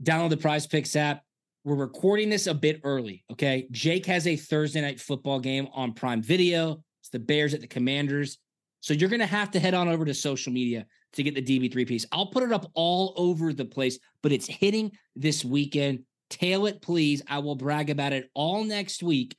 [0.04, 1.24] Download the prize picks app.
[1.64, 3.24] We're recording this a bit early.
[3.32, 3.68] Okay.
[3.72, 6.84] Jake has a Thursday night football game on Prime Video.
[7.02, 8.38] It's the Bears at the Commanders.
[8.82, 11.42] So you're going to have to head on over to social media to get the
[11.42, 12.06] DB3 piece.
[12.12, 16.04] I'll put it up all over the place, but it's hitting this weekend.
[16.30, 17.22] Tail it, please.
[17.28, 19.36] I will brag about it all next week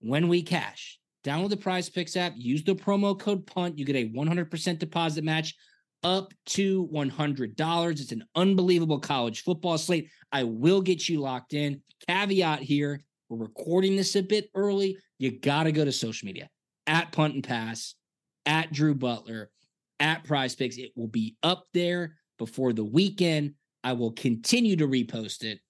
[0.00, 0.98] when we cash.
[1.24, 3.78] Download the Prize Picks app, use the promo code PUNT.
[3.78, 5.54] You get a 100% deposit match
[6.02, 7.90] up to $100.
[7.92, 10.08] It's an unbelievable college football slate.
[10.32, 11.80] I will get you locked in.
[12.08, 13.00] Caveat here
[13.32, 14.98] we're recording this a bit early.
[15.18, 16.50] You got to go to social media
[16.86, 17.94] at Punt and Pass,
[18.44, 19.50] at Drew Butler,
[20.02, 20.76] at Prize Picks.
[20.76, 23.54] It will be up there before the weekend.
[23.82, 25.60] I will continue to repost it.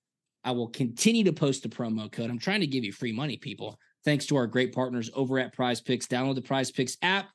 [0.42, 2.31] I will continue to post the promo code.
[2.31, 3.79] I'm trying to give you free money, people.
[4.05, 6.09] Thanks to our great partners over at Prize Picks.
[6.09, 7.29] Download the Prize Picks app,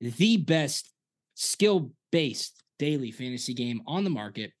[0.00, 0.92] the best
[1.34, 4.52] skill based daily fantasy game on the market.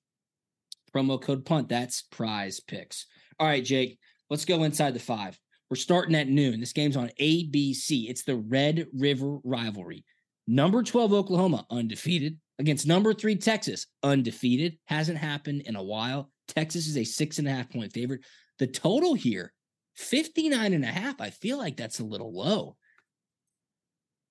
[0.94, 1.68] Promo code punt.
[1.68, 3.06] That's prize picks.
[3.38, 3.98] All right, Jake,
[4.30, 5.38] let's go inside the five.
[5.70, 6.60] We're starting at noon.
[6.60, 8.08] This game's on ABC.
[8.08, 10.04] It's the Red River rivalry.
[10.50, 14.78] Number 12, Oklahoma, undefeated against number three, Texas, undefeated.
[14.86, 16.30] Hasn't happened in a while.
[16.48, 18.22] Texas is a six and a half point favorite.
[18.58, 19.52] The total here,
[19.96, 21.20] 59 and a half.
[21.20, 22.76] I feel like that's a little low.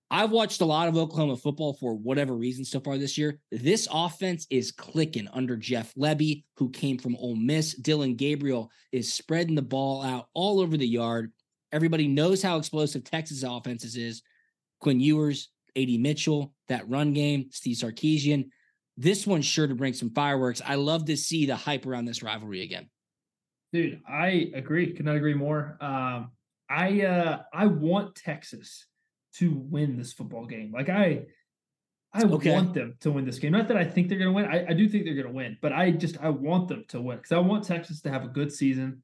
[0.09, 3.39] I've watched a lot of Oklahoma football for whatever reason so far this year.
[3.51, 7.75] This offense is clicking under Jeff Lebby, who came from Ole Miss.
[7.75, 11.31] Dillon Gabriel is spreading the ball out all over the yard.
[11.73, 14.23] Everybody knows how explosive Texas offenses is.
[14.79, 18.49] Quinn Ewers, AD Mitchell, that run game, Steve Sarkisian.
[18.97, 20.61] This one's sure to bring some fireworks.
[20.65, 22.89] I love to see the hype around this rivalry again.
[23.71, 24.93] Dude, I agree.
[24.93, 25.77] Cannot agree more.
[25.81, 26.31] Um,
[26.69, 28.85] I uh, I want Texas
[29.35, 30.71] to win this football game.
[30.71, 31.25] Like I
[32.13, 32.53] I okay.
[32.53, 33.51] want them to win this game.
[33.51, 34.45] Not that I think they're going to win.
[34.45, 37.01] I, I, do think they're going to win, but I just I want them to
[37.01, 39.03] win because I want Texas to have a good season.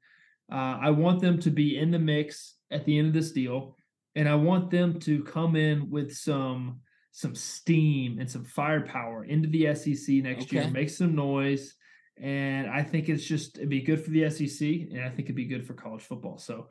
[0.52, 3.76] Uh, I want them to be in the mix at the end of this deal,
[4.16, 6.80] and I want them to come in with some
[7.12, 10.58] some steam and some firepower into the SEC next okay.
[10.58, 11.76] year, make some noise.
[12.20, 15.36] And I think it's just it'd be good for the SEC, and I think it'd
[15.36, 16.38] be good for college football.
[16.38, 16.68] So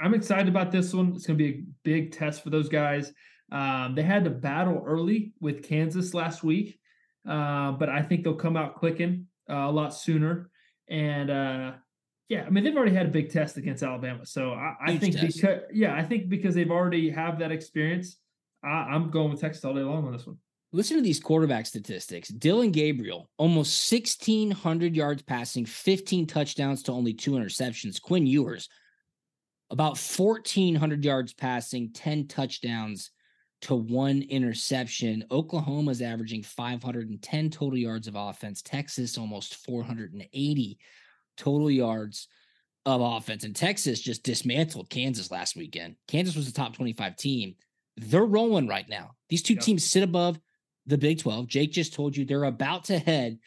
[0.00, 1.12] I'm excited about this one.
[1.14, 3.12] It's going to be a big test for those guys.
[3.50, 6.78] Um, they had to battle early with Kansas last week,
[7.28, 10.50] uh, but I think they'll come out clicking uh, a lot sooner.
[10.88, 11.72] And uh,
[12.28, 15.16] yeah, I mean they've already had a big test against Alabama, so I, I think
[15.16, 15.36] test.
[15.36, 18.18] because yeah, I think because they've already have that experience,
[18.64, 20.38] I, I'm going with Texas all day long on this one.
[20.72, 22.28] Listen to these quarterback statistics.
[22.28, 28.02] Dillon Gabriel, almost 1,600 yards passing, 15 touchdowns to only two interceptions.
[28.02, 28.68] Quinn Ewers,
[29.70, 33.12] about 1,400 yards passing, 10 touchdowns
[33.62, 35.24] to one interception.
[35.30, 38.60] Oklahoma's averaging 510 total yards of offense.
[38.60, 40.78] Texas almost 480
[41.36, 42.28] total yards
[42.84, 43.44] of offense.
[43.44, 45.96] And Texas just dismantled Kansas last weekend.
[46.06, 47.54] Kansas was a top 25 team.
[47.96, 49.12] They're rolling right now.
[49.28, 49.62] These two yep.
[49.62, 50.38] teams sit above
[50.86, 51.48] the Big 12.
[51.48, 53.38] Jake just told you they're about to head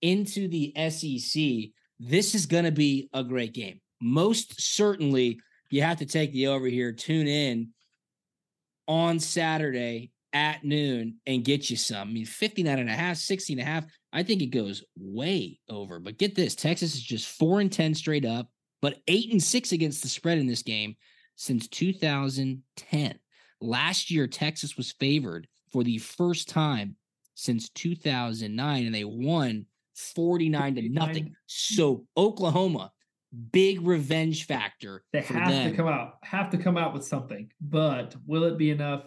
[0.00, 1.70] into the SEC.
[2.00, 3.80] This is going to be a great game.
[4.00, 7.68] Most certainly you have to take the over here, tune in
[8.86, 12.08] on Saturday at noon and get you some.
[12.08, 13.84] I mean, 59 and a half, 60 and a half.
[14.16, 16.00] I think it goes way over.
[16.00, 18.48] But get this Texas is just four and 10 straight up,
[18.80, 20.96] but eight and six against the spread in this game
[21.34, 23.18] since 2010.
[23.60, 26.96] Last year, Texas was favored for the first time
[27.34, 31.34] since 2009, and they won 49 to nothing.
[31.46, 32.92] So Oklahoma
[33.52, 35.04] big revenge factor.
[35.12, 35.70] They have them.
[35.70, 37.50] to come out, have to come out with something.
[37.60, 39.04] But will it be enough?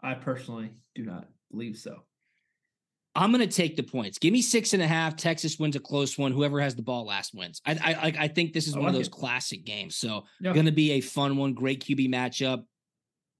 [0.00, 2.04] I personally do not believe so.
[3.18, 4.16] I'm going to take the points.
[4.18, 5.16] Give me six and a half.
[5.16, 6.30] Texas wins a close one.
[6.30, 7.60] Whoever has the ball last wins.
[7.66, 9.12] I I I think this is one of those it.
[9.12, 9.96] classic games.
[9.96, 10.52] So yeah.
[10.52, 11.52] going to be a fun one.
[11.52, 12.62] Great QB matchup.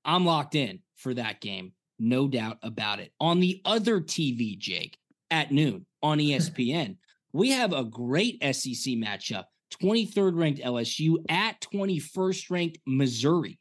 [0.05, 3.12] I'm locked in for that game, no doubt about it.
[3.21, 4.99] On the other TV, Jake,
[5.31, 6.97] at noon on ESPN,
[7.33, 9.45] we have a great SEC matchup.
[9.81, 13.61] 23rd ranked LSU at 21st ranked Missouri.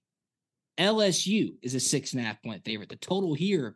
[0.79, 2.89] LSU is a six and a half point favorite.
[2.89, 3.75] The total here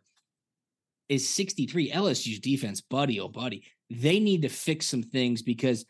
[1.12, 1.90] is 63.
[1.90, 3.64] LSU's defense, buddy, oh, buddy.
[3.90, 5.84] they need to fix some things because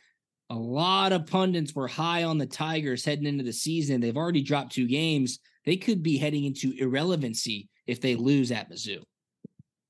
[0.50, 4.00] a lot of pundits were high on the Tigers heading into the season.
[4.00, 5.38] They've already dropped two games.
[5.64, 9.02] They could be heading into irrelevancy if they lose at Mizzou.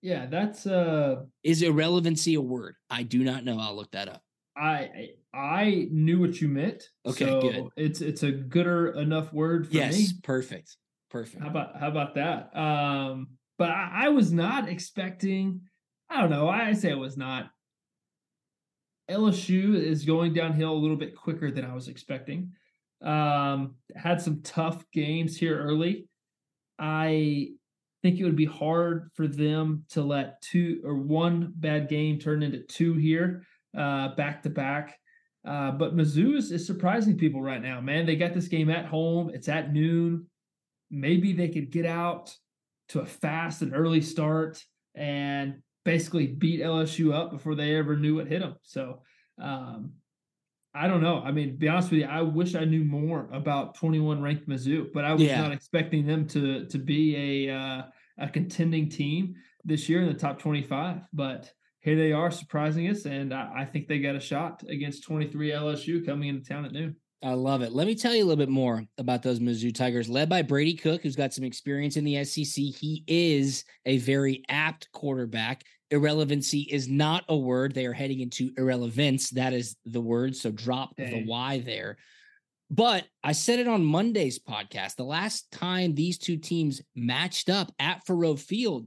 [0.03, 2.75] Yeah, that's uh is irrelevancy a word?
[2.91, 3.59] I do not know.
[3.59, 4.23] I'll look that up.
[4.57, 6.83] I I knew what you meant.
[7.07, 7.69] Okay, so good.
[7.77, 10.07] It's it's a gooder enough word for yes, me.
[10.23, 10.77] perfect.
[11.09, 11.43] Perfect.
[11.43, 12.57] How about how about that?
[12.57, 13.29] Um,
[13.63, 15.61] but I, I was not expecting.
[16.11, 16.49] I don't know.
[16.49, 17.49] I say I was not.
[19.09, 22.51] LSU is going downhill a little bit quicker than I was expecting.
[23.05, 26.09] Um, had some tough games here early.
[26.77, 27.51] I
[28.03, 32.43] think it would be hard for them to let two or one bad game turn
[32.43, 33.45] into two here,
[33.79, 34.99] uh, back to back.
[35.47, 38.07] Uh, but Mizzou is, is surprising people right now, man.
[38.07, 39.31] They got this game at home.
[39.33, 40.27] It's at noon.
[40.91, 42.37] Maybe they could get out
[42.93, 44.63] to a fast and early start
[44.95, 48.55] and basically beat LSU up before they ever knew what hit them.
[48.63, 49.03] So
[49.41, 49.95] um,
[50.75, 51.21] I don't know.
[51.21, 54.93] I mean, be honest with you, I wish I knew more about 21 ranked Mizzou,
[54.93, 55.41] but I was Yeah.
[55.41, 57.83] not expecting them to to be a uh,
[58.19, 61.01] a contending team this year in the top 25.
[61.13, 61.51] But
[61.81, 65.51] here they are, surprising us, and I, I think they got a shot against 23
[65.51, 66.97] LSU coming into town at noon.
[67.23, 67.73] I love it.
[67.73, 70.75] Let me tell you a little bit more about those Mizzou Tigers, led by Brady
[70.75, 72.65] Cook, who's got some experience in the SEC.
[72.65, 75.63] He is a very apt quarterback.
[75.93, 77.75] Irrelevancy is not a word.
[77.75, 79.31] They are heading into irrelevance.
[79.31, 80.35] That is the word.
[80.35, 81.97] So drop the Y there.
[82.71, 84.97] But I said it on Monday's podcast.
[84.97, 88.87] The last time these two teams matched up at Faurot Field,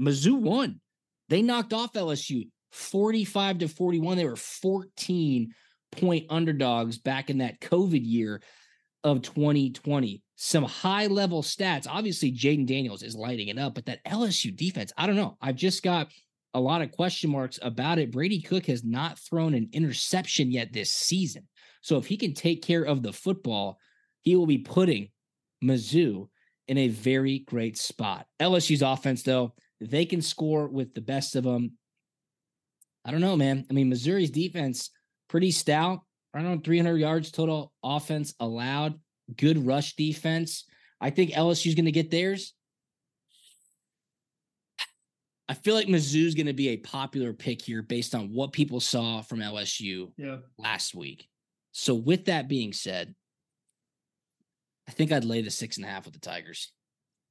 [0.00, 0.80] Mizzou won.
[1.28, 4.16] They knocked off LSU 45 to 41.
[4.16, 5.52] They were 14
[5.96, 8.40] point underdogs back in that COVID year
[9.02, 10.22] of 2020.
[10.36, 11.86] Some high level stats.
[11.88, 15.36] Obviously, Jayden Daniels is lighting it up, but that LSU defense, I don't know.
[15.40, 16.08] I've just got
[16.54, 18.12] a lot of question marks about it.
[18.12, 21.48] Brady Cook has not thrown an interception yet this season.
[21.82, 23.78] So if he can take care of the football,
[24.22, 25.08] he will be putting
[25.62, 26.28] Mizzou
[26.66, 28.26] in a very great spot.
[28.40, 31.72] LSU's offense, though, they can score with the best of them.
[33.04, 33.66] I don't know, man.
[33.68, 34.90] I mean, Missouri's defense
[35.28, 36.00] pretty stout.
[36.32, 38.98] Right on 300 yards total offense allowed.
[39.36, 40.64] Good rush defense.
[41.00, 42.54] I think LSU's going to get theirs.
[45.48, 48.80] I feel like Mizzou's going to be a popular pick here based on what people
[48.80, 50.38] saw from LSU Yeah.
[50.58, 51.28] last week.
[51.72, 53.14] So, with that being said,
[54.88, 56.72] I think I'd lay the six and a half with the Tigers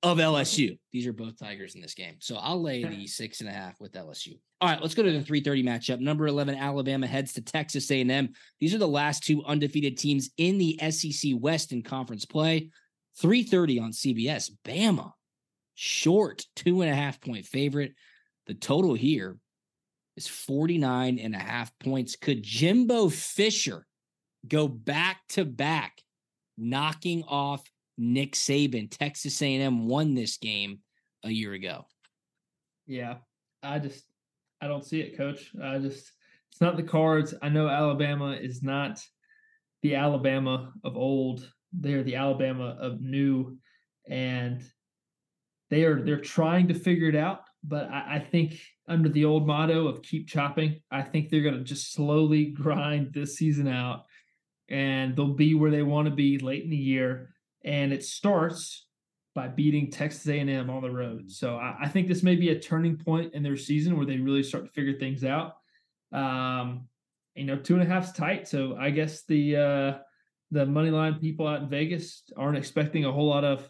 [0.03, 0.77] of LSU.
[0.91, 2.17] These are both Tigers in this game.
[2.19, 4.37] So I'll lay the six and a half with LSU.
[4.59, 5.99] All right, let's go to the 330 matchup.
[6.01, 8.29] Number 11, Alabama heads to Texas A&M.
[8.59, 12.69] These are the last two undefeated teams in the SEC West in conference play.
[13.19, 14.51] 330 on CBS.
[14.65, 15.11] Bama,
[15.75, 17.93] short, two and a half point favorite.
[18.47, 19.37] The total here
[20.17, 22.17] is 49 and a half points.
[22.17, 23.85] Could Jimbo Fisher
[24.45, 26.01] go back to back,
[26.57, 27.63] knocking off
[27.97, 28.89] Nick Saban?
[28.89, 30.79] Texas A&M won this game
[31.23, 31.85] a year ago.
[32.87, 33.15] Yeah,
[33.61, 34.03] I just
[34.61, 35.51] I don't see it, coach.
[35.61, 36.11] I just
[36.51, 37.33] it's not the cards.
[37.41, 38.99] I know Alabama is not
[39.81, 41.49] the Alabama of old.
[41.71, 43.57] They're the Alabama of new,
[44.07, 44.63] and
[45.69, 47.41] they are they're trying to figure it out.
[47.63, 51.63] But I, I think under the old motto of keep chopping, I think they're gonna
[51.63, 54.03] just slowly grind this season out,
[54.69, 57.33] and they'll be where they want to be late in the year.
[57.63, 58.85] And it starts
[59.35, 61.31] by beating Texas A&M on the road.
[61.31, 64.17] So I, I think this may be a turning point in their season where they
[64.17, 65.55] really start to figure things out.
[66.11, 66.87] Um,
[67.35, 68.47] you know, two and a half's tight.
[68.47, 69.97] So I guess the uh,
[70.51, 73.67] the money line people out in Vegas aren't expecting a whole lot of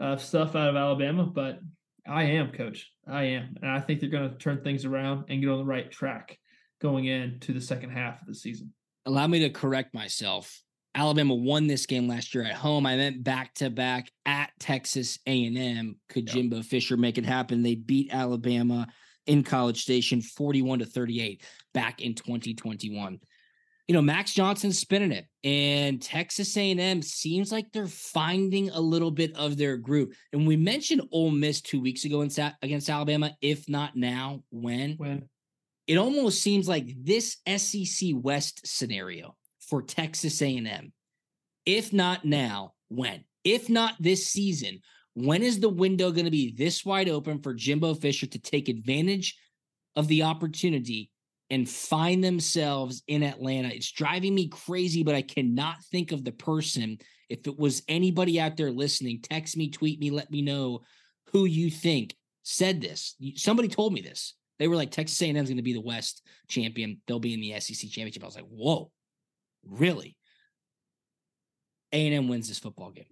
[0.00, 1.60] uh, stuff out of Alabama, but
[2.06, 2.90] I am, coach.
[3.06, 5.64] I am, and I think they're going to turn things around and get on the
[5.64, 6.38] right track
[6.82, 8.72] going into the second half of the season.
[9.06, 10.63] Allow me to correct myself.
[10.94, 12.86] Alabama won this game last year at home.
[12.86, 15.96] I meant back to back at Texas A&M.
[16.08, 16.34] Could Yep.
[16.34, 17.62] Jimbo Fisher make it happen?
[17.62, 18.86] They beat Alabama
[19.26, 21.42] in College Station 41 to 38
[21.72, 23.18] back in 2021.
[23.88, 29.10] You know, Max Johnson's spinning it and Texas A&M seems like they're finding a little
[29.10, 30.14] bit of their group.
[30.32, 34.42] And we mentioned Ole Miss 2 weeks ago in Sa- against Alabama, if not now,
[34.50, 34.94] when?
[34.96, 35.28] When
[35.86, 39.36] it almost seems like this SEC West scenario
[39.68, 40.92] for Texas A&M.
[41.66, 43.24] If not now, when?
[43.44, 44.80] If not this season,
[45.14, 48.68] when is the window going to be this wide open for Jimbo Fisher to take
[48.68, 49.36] advantage
[49.96, 51.10] of the opportunity
[51.50, 53.68] and find themselves in Atlanta?
[53.68, 56.98] It's driving me crazy, but I cannot think of the person.
[57.28, 60.80] If it was anybody out there listening, text me, tweet me, let me know
[61.32, 63.16] who you think said this.
[63.36, 66.22] Somebody told me this They were like Texas A&M is going to be the West
[66.48, 67.00] champion.
[67.06, 68.22] They'll be in the SEC championship.
[68.22, 68.90] I was like, whoa,
[69.68, 70.16] really?
[71.92, 73.04] A&M wins this football game.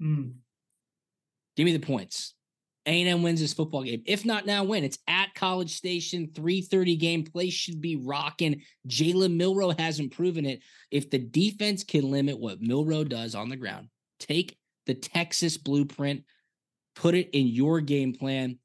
[0.00, 0.34] Mm.
[1.56, 2.34] Give me the points.
[2.86, 4.02] A&M wins this football game.
[4.06, 7.24] If not now, when it's at College Station, 3:30 game.
[7.24, 8.62] Place should be rocking.
[8.88, 10.60] Jalen Milrow hasn't proven it.
[10.90, 13.88] If the defense can limit what Milrow does on the ground,
[14.18, 16.24] take the Texas blueprint,
[16.96, 18.58] put it in your game plan.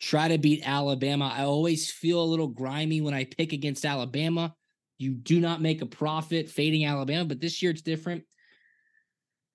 [0.00, 1.32] Try to beat Alabama.
[1.32, 4.54] I always feel a little grimy when I pick against Alabama.
[5.00, 8.24] You do not make a profit fading Alabama, but this year it's different.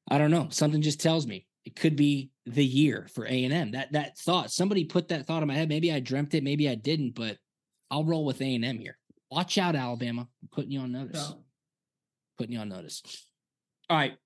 [0.09, 0.47] I don't know.
[0.49, 3.71] Something just tells me it could be the year for A and M.
[3.71, 5.69] That that thought, somebody put that thought in my head.
[5.69, 7.37] Maybe I dreamt it, maybe I didn't, but
[7.91, 8.97] I'll roll with A and M here.
[9.29, 10.21] Watch out, Alabama.
[10.41, 11.29] I'm putting you on notice.
[11.29, 11.35] Yeah.
[12.39, 13.03] Putting you on notice.
[13.87, 14.17] All right.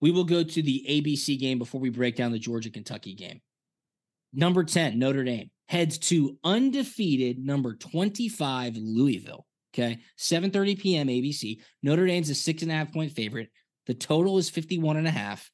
[0.00, 3.40] We will go to the ABC game before we break down the Georgia Kentucky game.
[4.32, 9.46] Number 10, Notre Dame heads to undefeated number 25, Louisville.
[9.74, 9.98] Okay.
[10.18, 11.08] 7:30 p.m.
[11.08, 11.58] ABC.
[11.82, 13.50] Notre Dame's a six and a half point favorite.
[13.86, 15.50] The total is 51 and a half.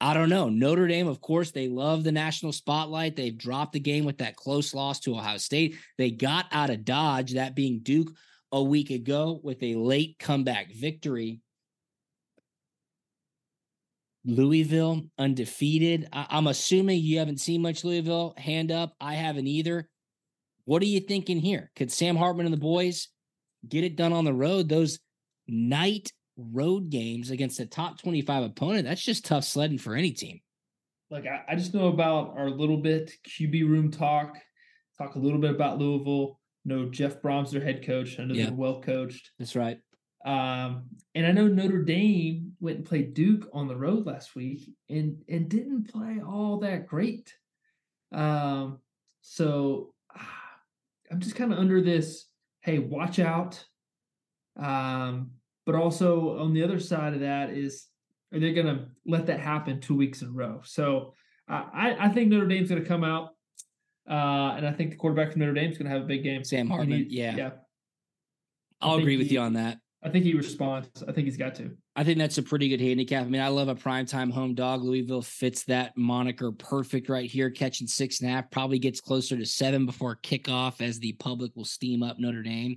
[0.00, 0.48] I don't know.
[0.48, 3.16] Notre Dame, of course, they love the national spotlight.
[3.16, 5.76] They've dropped the game with that close loss to Ohio State.
[5.98, 8.10] They got out of Dodge, that being Duke,
[8.52, 11.40] a week ago with a late comeback victory.
[14.24, 16.08] Louisville undefeated.
[16.12, 18.34] I- I'm assuming you haven't seen much Louisville.
[18.36, 18.94] Hand up.
[19.00, 19.88] I haven't either.
[20.64, 21.70] What are you thinking here?
[21.76, 23.08] Could Sam Hartman and the boys
[23.68, 24.68] get it done on the road?
[24.68, 24.98] Those
[25.46, 30.40] night road games against a top 25 opponent, that's just tough sledding for any team.
[31.10, 34.36] Like I, I just know about our little bit QB room talk.
[34.98, 36.38] Talk a little bit about Louisville.
[36.64, 38.18] Know Jeff Brohm's their head coach.
[38.18, 38.46] I know Yeah.
[38.46, 39.30] they're well coached.
[39.38, 39.78] That's right.
[40.24, 40.84] Um,
[41.14, 45.18] and I know Notre Dame went and played Duke on the road last week and
[45.28, 47.34] and didn't play all that great.
[48.10, 48.78] Um,
[49.20, 49.92] so
[51.10, 52.24] I'm just kind of under this.
[52.64, 53.62] Hey, watch out.
[54.56, 55.32] Um,
[55.66, 57.86] but also on the other side of that is,
[58.32, 60.60] are they going to let that happen two weeks in a row?
[60.64, 61.14] So
[61.46, 63.30] I I think Notre Dame's going to come out,
[64.08, 66.42] uh, and I think the quarterback from Notre Dame's going to have a big game.
[66.42, 67.06] Sam Hartman.
[67.10, 67.36] yeah.
[67.36, 67.50] yeah.
[68.80, 69.78] I'll agree with he- you on that.
[70.04, 71.02] I think he responds.
[71.08, 71.70] I think he's got to.
[71.96, 73.24] I think that's a pretty good handicap.
[73.24, 74.82] I mean, I love a primetime home dog.
[74.82, 79.34] Louisville fits that moniker perfect right here, catching six and a half, probably gets closer
[79.36, 82.76] to seven before kickoff as the public will steam up Notre Dame.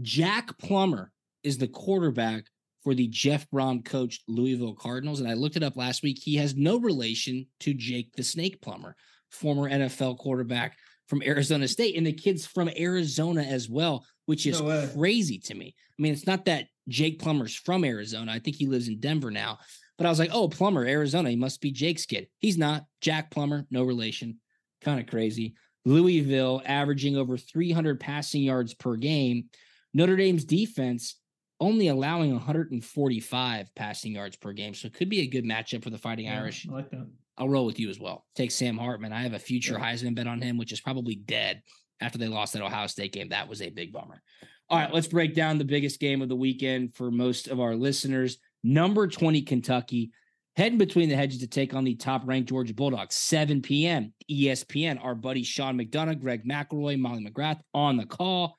[0.00, 1.12] Jack Plummer
[1.42, 2.44] is the quarterback
[2.82, 5.20] for the Jeff Brohm coached Louisville Cardinals.
[5.20, 6.18] And I looked it up last week.
[6.18, 8.96] He has no relation to Jake the Snake Plummer,
[9.30, 10.78] former NFL quarterback
[11.08, 11.96] from Arizona State.
[11.96, 15.74] And the kid's from Arizona as well, which is No crazy to me.
[15.98, 18.32] I mean, it's not that Jake Plummer's from Arizona.
[18.32, 19.58] I think he lives in Denver now.
[19.96, 21.30] But I was like, oh, Plummer, Arizona.
[21.30, 22.28] He must be Jake's kid.
[22.40, 22.84] He's not.
[23.00, 24.40] Jack Plummer, no relation.
[24.80, 25.54] Kind of crazy.
[25.84, 29.50] Louisville averaging over 300 passing yards per game.
[29.92, 31.16] Notre Dame's defense
[31.60, 34.74] only allowing 145 passing yards per game.
[34.74, 36.66] So it could be a good matchup for the Fighting Yeah, Irish.
[36.68, 37.06] I like that.
[37.36, 38.24] I'll roll with you as well.
[38.36, 39.12] Take Sam Hartman.
[39.12, 39.74] I have a future.
[39.74, 41.62] Heisman bet on him, which is probably dead
[42.00, 43.30] after they lost that Ohio State game.
[43.30, 44.22] That was a big bummer.
[44.68, 47.74] All right, let's break down the biggest game of the weekend for most of our
[47.74, 48.38] listeners.
[48.62, 50.10] Number 20, Kentucky,
[50.56, 53.14] heading between the hedges to take on the top ranked Georgia Bulldogs.
[53.14, 54.14] 7 p.m.
[54.30, 55.04] ESPN.
[55.04, 58.56] Our buddy Sean McDonough, Greg McElroy, Molly McGrath on the call.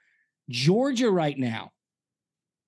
[0.49, 1.71] Georgia right now,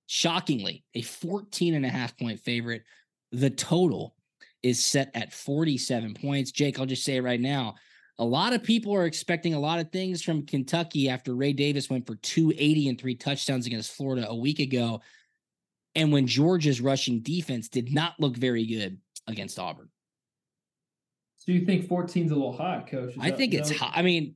[0.06, 2.82] shockingly, a 14 and a half point favorite.
[3.30, 4.14] The total
[4.62, 6.50] is set at 47 points.
[6.50, 7.74] Jake, I'll just say it right now.
[8.18, 11.88] A lot of people are expecting a lot of things from Kentucky after Ray Davis
[11.88, 15.00] went for 280 and three touchdowns against Florida a week ago.
[15.94, 18.98] And when Georgia's rushing defense did not look very good
[19.28, 19.88] against Auburn.
[21.36, 23.10] So you think 14 is a little high, coach?
[23.12, 23.92] Is I that- think it's high.
[23.94, 24.34] I mean,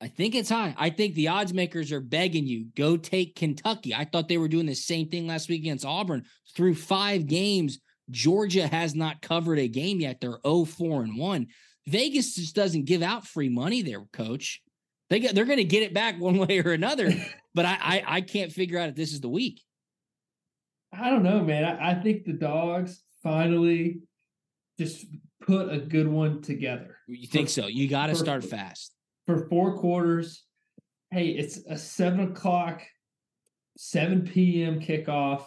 [0.00, 0.74] I think it's high.
[0.76, 3.94] I think the odds makers are begging you go take Kentucky.
[3.94, 6.24] I thought they were doing the same thing last week against Auburn.
[6.56, 7.78] Through five games,
[8.10, 10.20] Georgia has not covered a game yet.
[10.20, 11.46] They're 0 4 and 1.
[11.86, 14.60] Vegas just doesn't give out free money there, coach.
[15.10, 17.12] They get, they're going to get it back one way or another,
[17.54, 19.62] but I, I I can't figure out if this is the week.
[20.92, 21.64] I don't know, man.
[21.64, 24.00] I, I think the dogs finally
[24.78, 25.06] just
[25.46, 27.66] put a good one together You think so?
[27.66, 28.92] You got to start fast.
[29.26, 30.44] for four quarters.
[31.10, 32.82] Hey, it's a seven o'clock,
[33.76, 34.80] 7 p.m.
[34.80, 35.44] kickoff.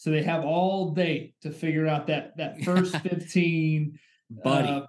[0.00, 3.98] So they have all day to figure out that that first 15
[4.42, 4.68] Buddy.
[4.68, 4.86] uh,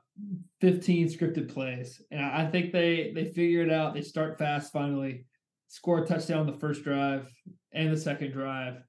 [0.62, 2.02] 15 scripted plays.
[2.12, 3.94] And I think they they figure it out.
[3.94, 5.26] They start fast finally,
[5.68, 7.30] score a touchdown the first drive
[7.74, 8.84] and the second drive.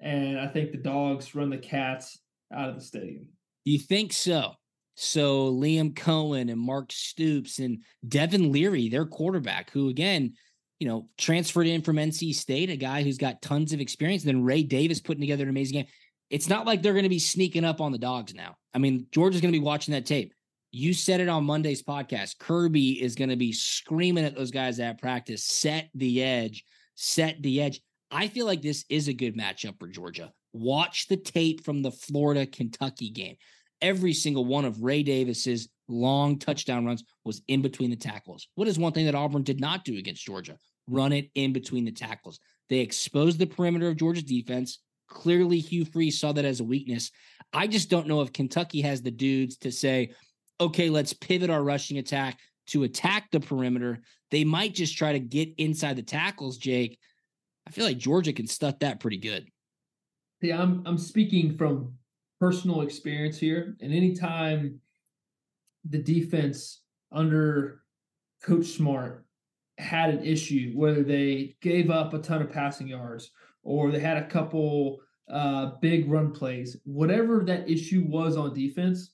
[0.00, 2.18] And I think the dogs run the cats
[2.50, 3.26] out of the stadium.
[3.64, 4.54] You think so?
[4.94, 10.32] So Liam Coen and Mark Stoops and Devin Leary, their quarterback, who again,
[10.78, 14.24] you know, transferred in from NC State, a guy who's got tons of experience.
[14.24, 15.86] And then Ray Davis putting together an amazing game.
[16.30, 18.56] It's not like they're going to be sneaking up on the dogs now.
[18.74, 20.32] I mean, Georgia's going to be watching that tape.
[20.70, 22.38] You said it on Monday's podcast.
[22.38, 26.64] Kirby is going to be screaming at those guys at practice, set the edge,
[26.94, 27.80] set the edge.
[28.10, 30.32] I feel like this is a good matchup for Georgia.
[30.52, 33.36] Watch the tape from the Florida Kentucky game
[33.80, 38.48] every single one of Ray Davis's long touchdown runs was in between the tackles.
[38.54, 40.56] What is one thing that Auburn did not do against Georgia?
[40.88, 42.38] Run it in between the tackles.
[42.68, 44.78] They exposed the perimeter of Georgia's defense.
[45.08, 47.10] Clearly, Hugh Freeze saw that as a weakness.
[47.52, 50.12] I just don't know if Kentucky has the dudes to say,
[50.60, 54.00] okay, let's pivot our rushing attack to attack the perimeter.
[54.30, 56.98] They might just try to get inside the tackles, Jake.
[57.66, 59.48] I feel like Georgia can stuff that pretty good.
[60.40, 61.97] Yeah, I'm I'm speaking from
[62.40, 63.76] personal experience here.
[63.80, 64.80] And anytime
[65.88, 66.82] the defense
[67.12, 67.82] under
[68.42, 69.24] Coach Smart
[69.78, 73.30] had an issue, whether they gave up a ton of passing yards
[73.62, 79.12] or they had a couple uh, big run plays, whatever that issue was on defense,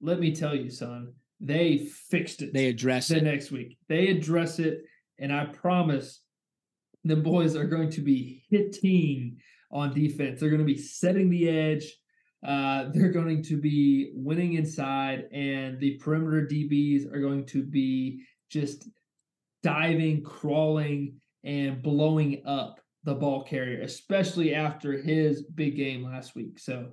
[0.00, 2.52] let me tell you, son, they fixed it.
[2.52, 3.78] They addressed the it next week.
[3.88, 4.84] They address it,
[5.18, 6.20] and I promise
[7.04, 9.38] the boys are going to be hitting
[9.70, 10.40] on defense.
[10.40, 11.92] They're going to be setting the edge.
[12.46, 18.22] Uh, they're going to be winning inside, and the perimeter DBs are going to be
[18.50, 18.88] just
[19.62, 21.14] diving, crawling,
[21.44, 26.58] and blowing up the ball carrier, especially after his big game last week.
[26.58, 26.90] So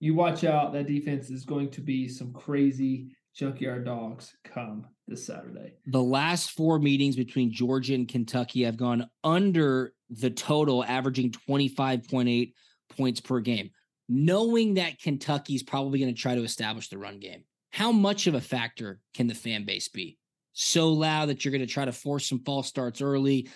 [0.00, 0.72] you watch out.
[0.72, 5.74] That defense is going to be some crazy junkyard dogs come this Saturday.
[5.86, 12.52] The last four meetings between Georgia and Kentucky have gone under the total, averaging 25.8
[12.96, 13.70] points per game
[14.08, 18.34] knowing that Kentucky's probably going to try to establish the run game, how much of
[18.34, 20.18] a factor can the fan base be?
[20.52, 23.48] So loud that you're going to try to force some false starts early.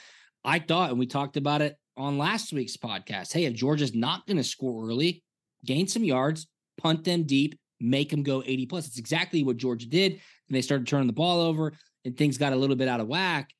[0.44, 3.32] I thought, and we talked about it on last week's podcast.
[3.32, 5.22] Hey, if Georgia's not going to score early,
[5.64, 6.46] gain some yards,
[6.78, 8.86] punt them deep, make them go 80 plus.
[8.86, 10.12] It's exactly what Georgia did.
[10.12, 11.72] And they started turning the ball over
[12.04, 13.50] and things got a little bit out of whack.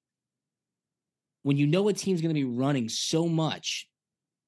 [1.42, 3.88] When you know a team's going to be running so much,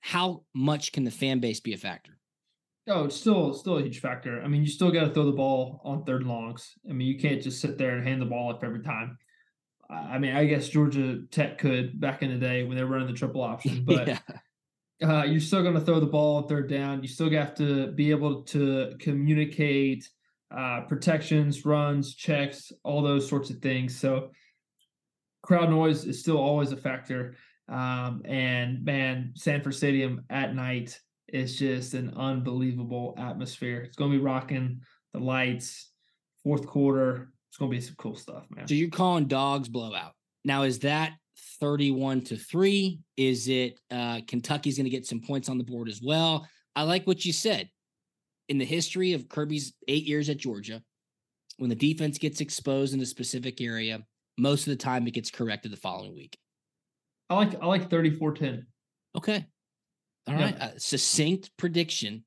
[0.01, 2.17] how much can the fan base be a factor?
[2.91, 4.43] Oh, it's still still a huge factor.
[4.43, 6.75] I mean, you still got to throw the ball on third longs.
[6.89, 9.17] I mean, you can't just sit there and hand the ball up every time.
[9.89, 13.07] I mean, I guess Georgia Tech could back in the day when they were running
[13.07, 14.19] the triple option, but yeah.
[15.05, 17.03] uh, you're still going to throw the ball on third down.
[17.03, 20.09] You still have to be able to communicate
[20.51, 23.97] uh, protections, runs, checks, all those sorts of things.
[23.97, 24.31] So,
[25.43, 27.37] crowd noise is still always a factor.
[27.69, 30.99] Um, and man, Sanford Stadium at night
[31.33, 33.81] it's just an unbelievable atmosphere.
[33.81, 34.81] It's going to be rocking
[35.13, 35.91] the lights,
[36.45, 37.33] fourth quarter.
[37.49, 38.69] It's going to be some cool stuff, man.
[38.69, 40.13] So you're calling dogs blowout.
[40.45, 41.13] Now, is that
[41.61, 43.01] 31 to 3?
[43.17, 46.47] Is it uh, Kentucky's going to get some points on the board as well?
[46.77, 47.69] I like what you said.
[48.49, 50.83] In the history of Kirby's eight years at Georgia,
[51.59, 54.01] when the defense gets exposed in a specific area,
[54.39, 56.39] most of the time it gets corrected the following week.
[57.29, 58.65] I like I like 34-10.
[59.17, 59.47] Okay.
[60.31, 60.57] All right.
[60.57, 60.71] Yeah.
[60.75, 62.25] A succinct prediction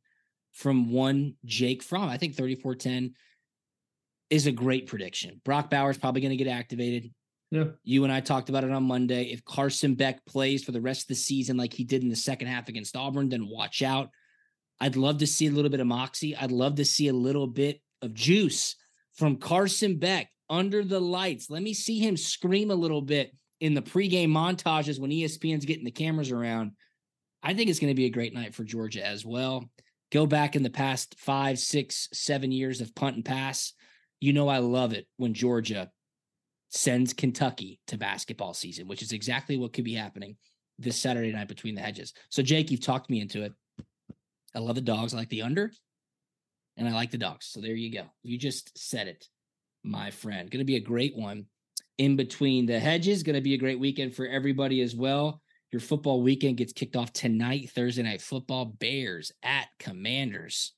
[0.51, 2.09] from one Jake Fromm.
[2.09, 3.13] I think 34 10
[4.29, 5.41] is a great prediction.
[5.45, 7.11] Brock Bowers probably going to get activated.
[7.51, 7.65] Yeah.
[7.83, 9.25] You and I talked about it on Monday.
[9.25, 12.15] If Carson Beck plays for the rest of the season like he did in the
[12.15, 14.09] second half against Auburn, then watch out.
[14.79, 16.35] I'd love to see a little bit of moxie.
[16.35, 18.75] I'd love to see a little bit of juice
[19.15, 21.49] from Carson Beck under the lights.
[21.49, 25.85] Let me see him scream a little bit in the pregame montages when ESPN's getting
[25.85, 26.71] the cameras around.
[27.43, 29.69] I think it's going to be a great night for Georgia as well.
[30.11, 33.73] Go back in the past five, six, seven years of punt and pass.
[34.21, 35.91] You know, I love it when Georgia
[36.69, 40.37] sends Kentucky to basketball season, which is exactly what could be happening
[40.79, 42.13] this Saturday night between the hedges.
[42.29, 43.53] So, Jake, you've talked me into it.
[44.55, 45.13] I love the dogs.
[45.13, 45.71] I like the under,
[46.77, 47.47] and I like the dogs.
[47.47, 48.05] So, there you go.
[48.23, 49.27] You just said it,
[49.83, 50.49] my friend.
[50.49, 51.45] Going to be a great one
[51.97, 53.23] in between the hedges.
[53.23, 55.42] Going to be a great weekend for everybody as well.
[55.73, 58.63] Your football weekend gets kicked off tonight, Thursday night football.
[58.65, 60.73] Bears at Commanders.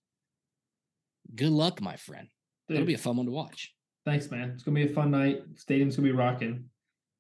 [1.36, 2.30] Good luck, my friend.
[2.70, 3.74] Dude, It'll be a fun one to watch.
[4.06, 4.52] Thanks, man.
[4.52, 5.41] It's gonna be a fun night.
[5.56, 6.70] Stadium's gonna be rocking.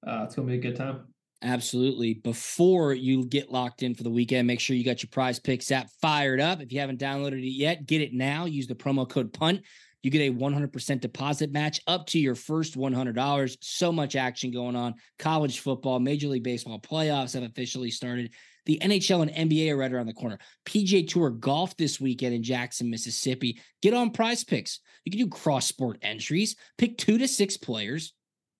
[0.07, 1.01] Uh, it's gonna be a good time.
[1.41, 2.13] Absolutely.
[2.13, 5.69] Before you get locked in for the weekend, make sure you got your prize picks
[5.69, 6.61] app fired up.
[6.61, 8.45] If you haven't downloaded it yet, get it now.
[8.45, 9.63] Use the promo code PUNT
[10.05, 13.57] you get a 100% deposit match up to your first $100.
[13.59, 14.93] So much action going on.
[15.17, 18.31] College football, Major League Baseball playoffs have officially started.
[18.67, 20.37] The NHL and NBA are right around the corner.
[20.63, 23.59] PGA Tour golf this weekend in Jackson, Mississippi.
[23.81, 24.79] Get on prize picks.
[25.05, 28.13] You can do cross sport entries, pick two to six players,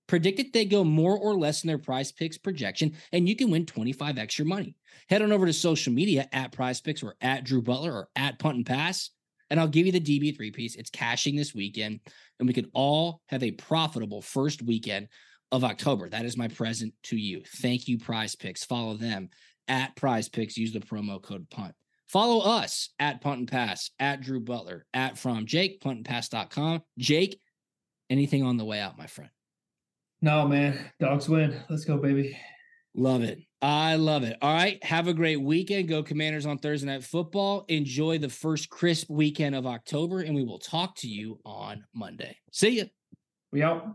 [0.08, 3.52] predict if they go more or less in their prize picks projection, and you can
[3.52, 4.76] win 25 extra money.
[5.10, 8.40] Head on over to social media at prize picks or at Drew Butler or at
[8.40, 9.12] punt and pass,
[9.56, 10.76] and I'll give you the DB3 piece.
[10.76, 12.02] It's cashing this weekend,
[12.40, 15.08] and we can all have a profitable first weekend
[15.54, 16.10] of October.
[16.10, 17.42] That is my present to you.
[17.62, 18.66] Thank you, prize picks.
[18.66, 19.30] Follow them
[19.70, 20.58] at prize picks.
[20.58, 21.74] Use the promo code punt.
[22.10, 26.82] Follow us at punt and pass, at Drew Butler, at from Jake, puntandpass.com.
[27.00, 27.40] Jake,
[28.10, 29.32] anything on the way out, my friend?
[30.22, 30.78] No, man.
[31.00, 31.56] Dogs win.
[31.70, 32.38] Let's go, baby.
[32.94, 33.40] Love it.
[33.62, 34.38] I love it.
[34.42, 34.84] All right.
[34.84, 35.88] Have a great weekend.
[35.88, 37.66] Go Commanders on Thursday Night Football.
[37.68, 42.38] Enjoy the first crisp weekend of October, and we will talk to you on Monday.
[42.52, 42.86] See you.
[43.52, 43.88] We out.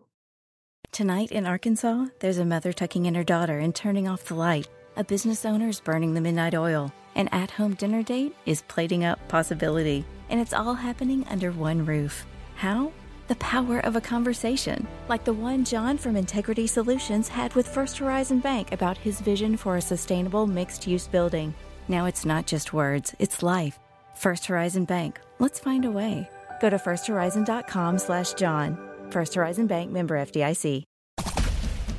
[0.92, 4.68] Tonight in Arkansas, there's a mother tucking in her daughter and turning off the light.
[4.96, 6.92] A business owner is burning the midnight oil.
[7.14, 10.04] An at home dinner date is plating up possibility.
[10.30, 12.26] And it's all happening under one roof.
[12.56, 12.92] How?
[13.30, 17.98] The power of a conversation, like the one John from Integrity Solutions had with First
[17.98, 21.54] Horizon Bank about his vision for a sustainable mixed use building.
[21.86, 23.78] Now it's not just words, it's life.
[24.16, 25.20] First Horizon Bank.
[25.38, 26.28] Let's find a way.
[26.60, 28.76] Go to firsthorizon.com slash John.
[29.10, 30.82] First Horizon Bank member FDIC.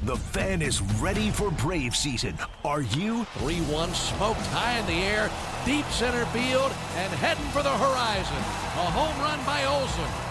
[0.03, 2.35] The fan is ready for Brave season.
[2.65, 3.23] Are you?
[3.37, 5.31] 3 1 smoked high in the air,
[5.63, 8.41] deep center field, and heading for the horizon.
[8.83, 10.30] A home run by Olson.